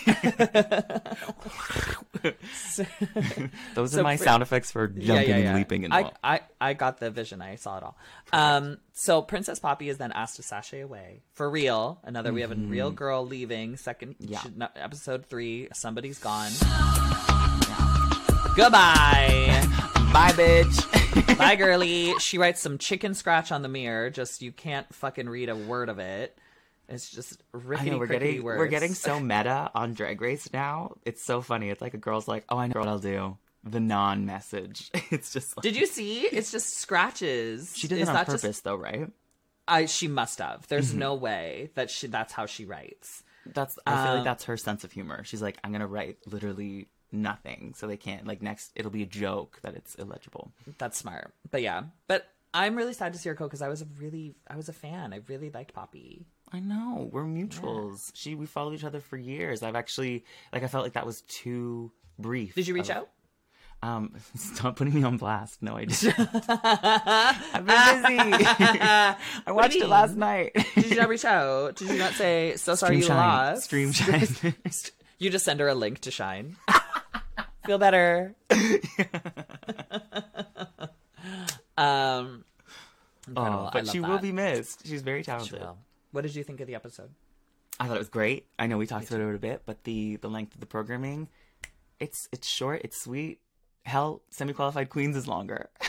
[3.74, 6.14] Those So are my for- sound effects for jumping and leaping and I, all.
[6.22, 7.40] I, I got the vision.
[7.42, 7.96] I saw it all.
[8.32, 12.00] Um, so Princess Poppy is then asked to sashay away for real.
[12.04, 13.76] Another we have a real girl leaving.
[13.76, 14.60] Second, Mm-hmm.
[14.62, 14.68] Yeah.
[14.76, 15.68] episode three.
[15.72, 16.50] Somebody's gone.
[18.56, 19.66] Goodbye.
[20.12, 21.38] Bye, bitch.
[21.38, 22.14] Bye, girly.
[22.18, 24.08] She writes some chicken scratch on the mirror.
[24.10, 26.36] Just you can't fucking read a word of it.
[26.88, 28.58] It's just I know we're getting words.
[28.58, 30.94] we're getting so meta on Drag Race now.
[31.04, 31.68] It's so funny.
[31.70, 34.90] It's like a girl's like, "Oh, I know what I'll do." The non-message.
[35.10, 36.22] It's just like, Did you see?
[36.22, 37.74] It's just scratches.
[37.76, 39.10] she did Is it on that purpose, just- though, right?
[39.66, 40.66] I she must have.
[40.68, 40.98] There's Mm-hmm.
[40.98, 43.22] no way that she that's how she writes.
[43.44, 45.24] That's I feel Um, like that's her sense of humor.
[45.24, 48.70] She's like, "I'm gonna write literally nothing, so they can't like next.
[48.76, 51.34] It'll be a joke that it's illegible." That's smart.
[51.50, 51.82] But yeah.
[52.06, 54.70] But I'm really sad to see her go because I was a really I was
[54.70, 55.12] a fan.
[55.12, 56.24] I really liked Poppy.
[56.52, 58.10] I know we're mutuals.
[58.14, 59.62] She we followed each other for years.
[59.62, 62.54] I've actually like I felt like that was too brief.
[62.54, 63.08] Did you reach of- out?
[63.80, 65.62] Um, stop putting me on blast.
[65.62, 66.18] No, I didn't.
[66.48, 68.44] I've been busy.
[68.44, 69.16] I
[69.48, 70.50] watched it last night.
[70.74, 71.76] Did you not reach out?
[71.76, 73.16] Did you not say so sorry Stream you shine.
[73.16, 73.62] lost?
[73.64, 74.54] Stream shine.
[75.20, 76.56] You just send her a link to Shine.
[77.66, 78.34] Feel better.
[81.76, 82.44] um,
[83.26, 83.36] incredible.
[83.36, 84.86] oh, I but she will be missed.
[84.86, 85.60] She's very She talented.
[85.60, 85.78] will.
[86.12, 87.10] What did you think of the episode?
[87.80, 88.46] I thought it was great.
[88.58, 91.28] I know we talked about it a bit, but the the length of the programming,
[92.00, 93.40] it's it's short, it's sweet.
[93.84, 95.70] Hell, semi qualified queens is longer.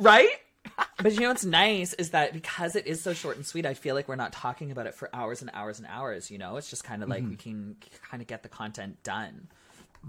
[0.00, 0.30] Right?
[1.02, 3.74] but you know what's nice is that because it is so short and sweet, I
[3.74, 6.30] feel like we're not talking about it for hours and hours and hours.
[6.30, 7.76] You know, it's just kind of like we can
[8.10, 9.48] kind of get the content done.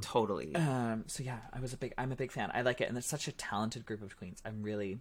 [0.02, 0.56] totally.
[0.56, 2.52] Um, so yeah, I was a big, I'm a big fan.
[2.54, 4.42] I like it, and there's such a talented group of queens.
[4.46, 5.00] I'm really,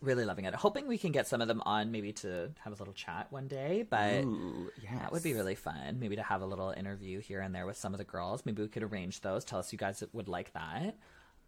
[0.00, 0.54] really loving it.
[0.54, 3.48] Hoping we can get some of them on, maybe to have a little chat one
[3.48, 3.84] day.
[3.88, 4.92] But Ooh, yes.
[5.00, 5.98] that would be really fun.
[6.00, 8.44] Maybe to have a little interview here and there with some of the girls.
[8.44, 9.44] Maybe we could arrange those.
[9.44, 10.96] Tell us you guys would like that.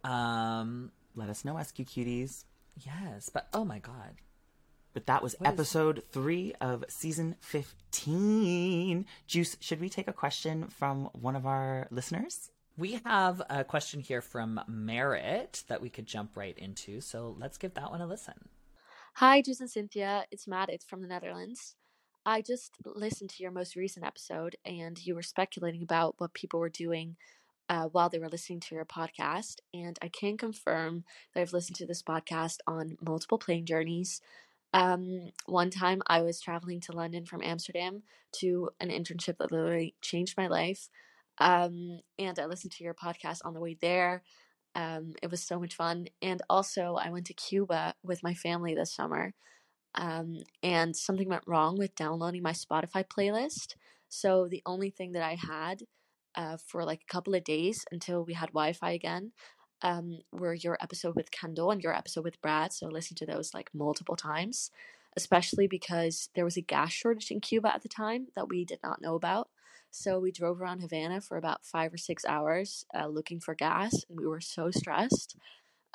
[0.09, 2.45] Um, Let us know, SQ cuties.
[2.85, 4.15] yes, but oh my god,
[4.95, 9.07] But that was What is- episode three of season 15.
[9.27, 12.51] Juice, should we take a question from one of our listeners?
[12.77, 17.01] We have a question here from Merritt that we could jump right into.
[17.01, 18.49] So let's give that one a listen.
[19.15, 20.25] Hi, and Cynthia.
[20.31, 20.71] It's Matt.
[20.71, 21.75] It's from the Netherlands.
[22.25, 26.61] I just listened to your most recent episode, and you were speculating about what people
[26.61, 27.17] were doing
[27.69, 29.57] uh, while they were listening to your podcast.
[29.73, 31.05] And I can confirm
[31.35, 34.21] that I've listened to this podcast on multiple plane journeys.
[34.73, 38.03] Um, one time I was traveling to London from Amsterdam
[38.33, 40.89] to an internship that literally changed my life.
[41.41, 44.23] Um, and I listened to your podcast on the way there.
[44.75, 46.07] Um, it was so much fun.
[46.23, 49.35] And also, I went to Cuba with my family this summer.
[49.95, 53.75] Um, and something went wrong with downloading my Spotify playlist.
[54.09, 55.83] So the only thing that I had
[56.37, 59.33] uh, for like a couple of days until we had Wi Fi again
[59.83, 62.73] um, were your episode with Kendall and your episode with Brad.
[62.73, 64.71] So I listened to those like multiple times.
[65.17, 68.79] especially because there was a gas shortage in Cuba at the time that we did
[68.83, 69.51] not know about.
[69.91, 74.05] So we drove around Havana for about five or six hours uh, looking for gas,
[74.09, 75.37] and we were so stressed.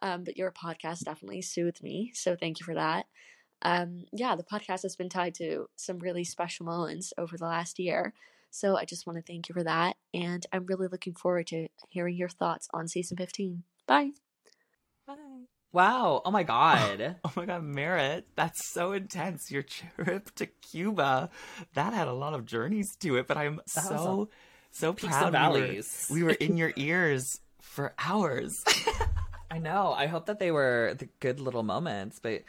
[0.02, 3.06] Um, but your podcast definitely soothed me, so thank you for that.
[3.62, 7.80] Um, yeah, the podcast has been tied to some really special moments over the last
[7.80, 8.14] year.
[8.52, 9.98] So I just want to thank you for that.
[10.14, 13.64] And I'm really looking forward to hearing your thoughts on season 15.
[13.88, 14.06] Bye.
[14.06, 14.25] Bye.
[15.76, 16.22] Wow.
[16.24, 17.18] Oh my God.
[17.26, 19.52] Oh my god, Merritt, that's so intense.
[19.52, 21.30] Your trip to Cuba,
[21.74, 24.30] that had a lot of journeys to it, but I'm That so
[24.72, 26.08] so proud and we were, valleys.
[26.12, 28.64] we were in your ears for hours.
[29.52, 29.94] I know.
[29.94, 32.44] I hope that they were the good little moments, but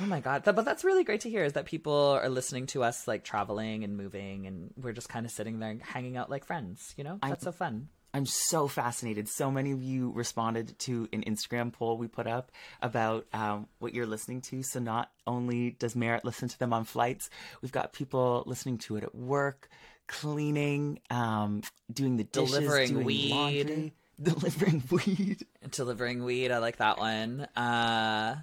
[0.00, 0.44] oh my god!
[0.44, 3.82] But that's really great to hear is that people are listening to us like traveling
[3.84, 6.94] and moving, and we're just kind of sitting there hanging out like friends.
[6.98, 7.88] You know, that's so fun.
[8.18, 9.28] I'm so fascinated.
[9.28, 12.50] So many of you responded to an Instagram poll we put up
[12.82, 14.64] about um, what you're listening to.
[14.64, 17.30] So not only does Merritt listen to them on flights,
[17.62, 19.68] we've got people listening to it at work,
[20.08, 21.62] cleaning, um,
[21.92, 23.30] doing the dishes, Delivering doing weed.
[23.30, 27.46] laundry, delivering weed, Delivering weed, I like that one.
[27.54, 28.34] Uh,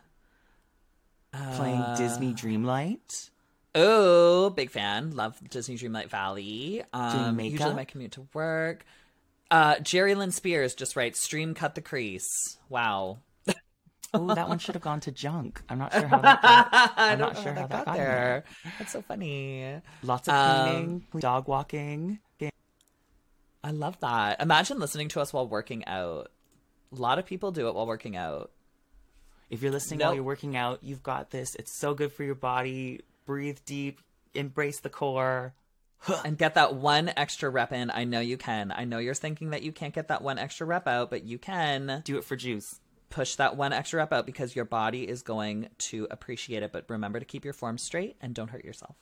[1.33, 3.29] playing Disney Dreamlight.
[3.75, 5.17] oh, big fan.
[5.17, 6.81] Love Disney Dreamlight Valley.
[6.93, 7.51] Um, makeup?
[7.51, 8.85] usually my commute to work.
[9.55, 12.57] Uh, Jerry Lynn Spears just writes stream cut the crease.
[12.67, 13.19] Wow.
[14.13, 15.61] Oh, that one should have gone to junk.
[15.69, 16.93] I'm not sure how that got.
[16.97, 18.43] I'm don't sure how how that got got in there.
[18.79, 19.81] That's so funny.
[20.03, 22.19] Lots of Um, cleaning, dog walking.
[23.63, 24.41] I love that.
[24.41, 26.31] Imagine listening to us while working out.
[26.91, 28.51] A lot of people do it while working out.
[29.49, 30.07] If you're listening Nope.
[30.07, 31.55] while you're working out, you've got this.
[31.55, 33.01] It's so good for your body.
[33.25, 34.01] Breathe deep,
[34.33, 35.53] embrace the core.
[36.23, 37.89] And get that one extra rep in.
[37.89, 38.71] I know you can.
[38.71, 41.37] I know you're thinking that you can't get that one extra rep out, but you
[41.39, 42.79] can Do it for juice.
[43.09, 46.71] push that one extra rep out because your body is going to appreciate it.
[46.71, 48.95] But remember to keep your form straight and don't hurt yourself.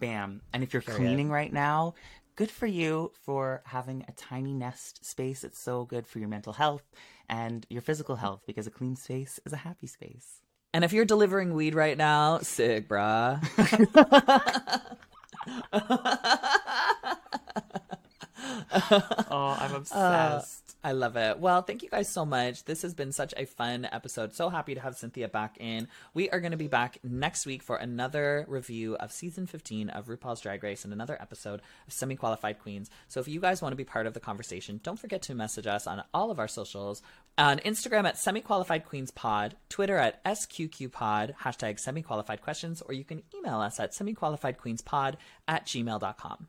[0.00, 0.40] Bam.
[0.52, 0.98] And if you're Period.
[1.00, 1.94] cleaning right now,
[2.36, 5.44] good for you for having a tiny nest space.
[5.44, 6.84] It's so good for your mental health
[7.28, 10.40] and your physical health because a clean space is a happy space.
[10.72, 13.42] And if you're delivering weed right now, sick, bruh.
[19.30, 20.76] Oh, I'm uh, obsessed.
[20.84, 21.38] I love it.
[21.38, 22.64] Well, thank you guys so much.
[22.64, 24.34] This has been such a fun episode.
[24.34, 25.88] So happy to have Cynthia back in.
[26.14, 30.06] We are going to be back next week for another review of season 15 of
[30.06, 32.90] RuPaul's Drag Race and another episode of Semi Qualified Queens.
[33.08, 35.66] So if you guys want to be part of the conversation, don't forget to message
[35.66, 37.02] us on all of our socials
[37.38, 42.82] on Instagram at Semi Qualified Queens Pod, Twitter at SQQ Pod, hashtag Semi Qualified Questions,
[42.82, 45.16] or you can email us at Semi Qualified Queens Pod
[45.46, 46.48] at gmail.com.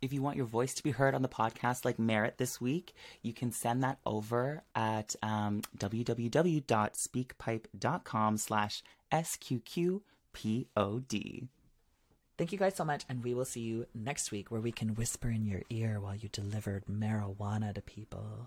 [0.00, 2.94] if you want your voice to be heard on the podcast like Merritt this week,
[3.22, 11.48] you can send that over at um, www.speakpipe.com slash sqqpod.
[12.38, 14.94] Thank you guys so much, and we will see you next week where we can
[14.94, 18.46] whisper in your ear while you delivered marijuana to people.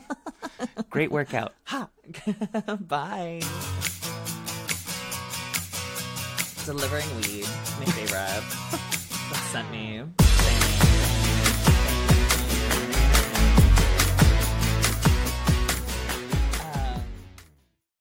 [0.90, 1.52] Great workout.
[1.64, 1.90] Ha!
[2.80, 3.42] Bye.
[6.64, 7.46] Delivering weed,
[7.78, 8.42] my favorite.
[9.52, 10.29] sent me.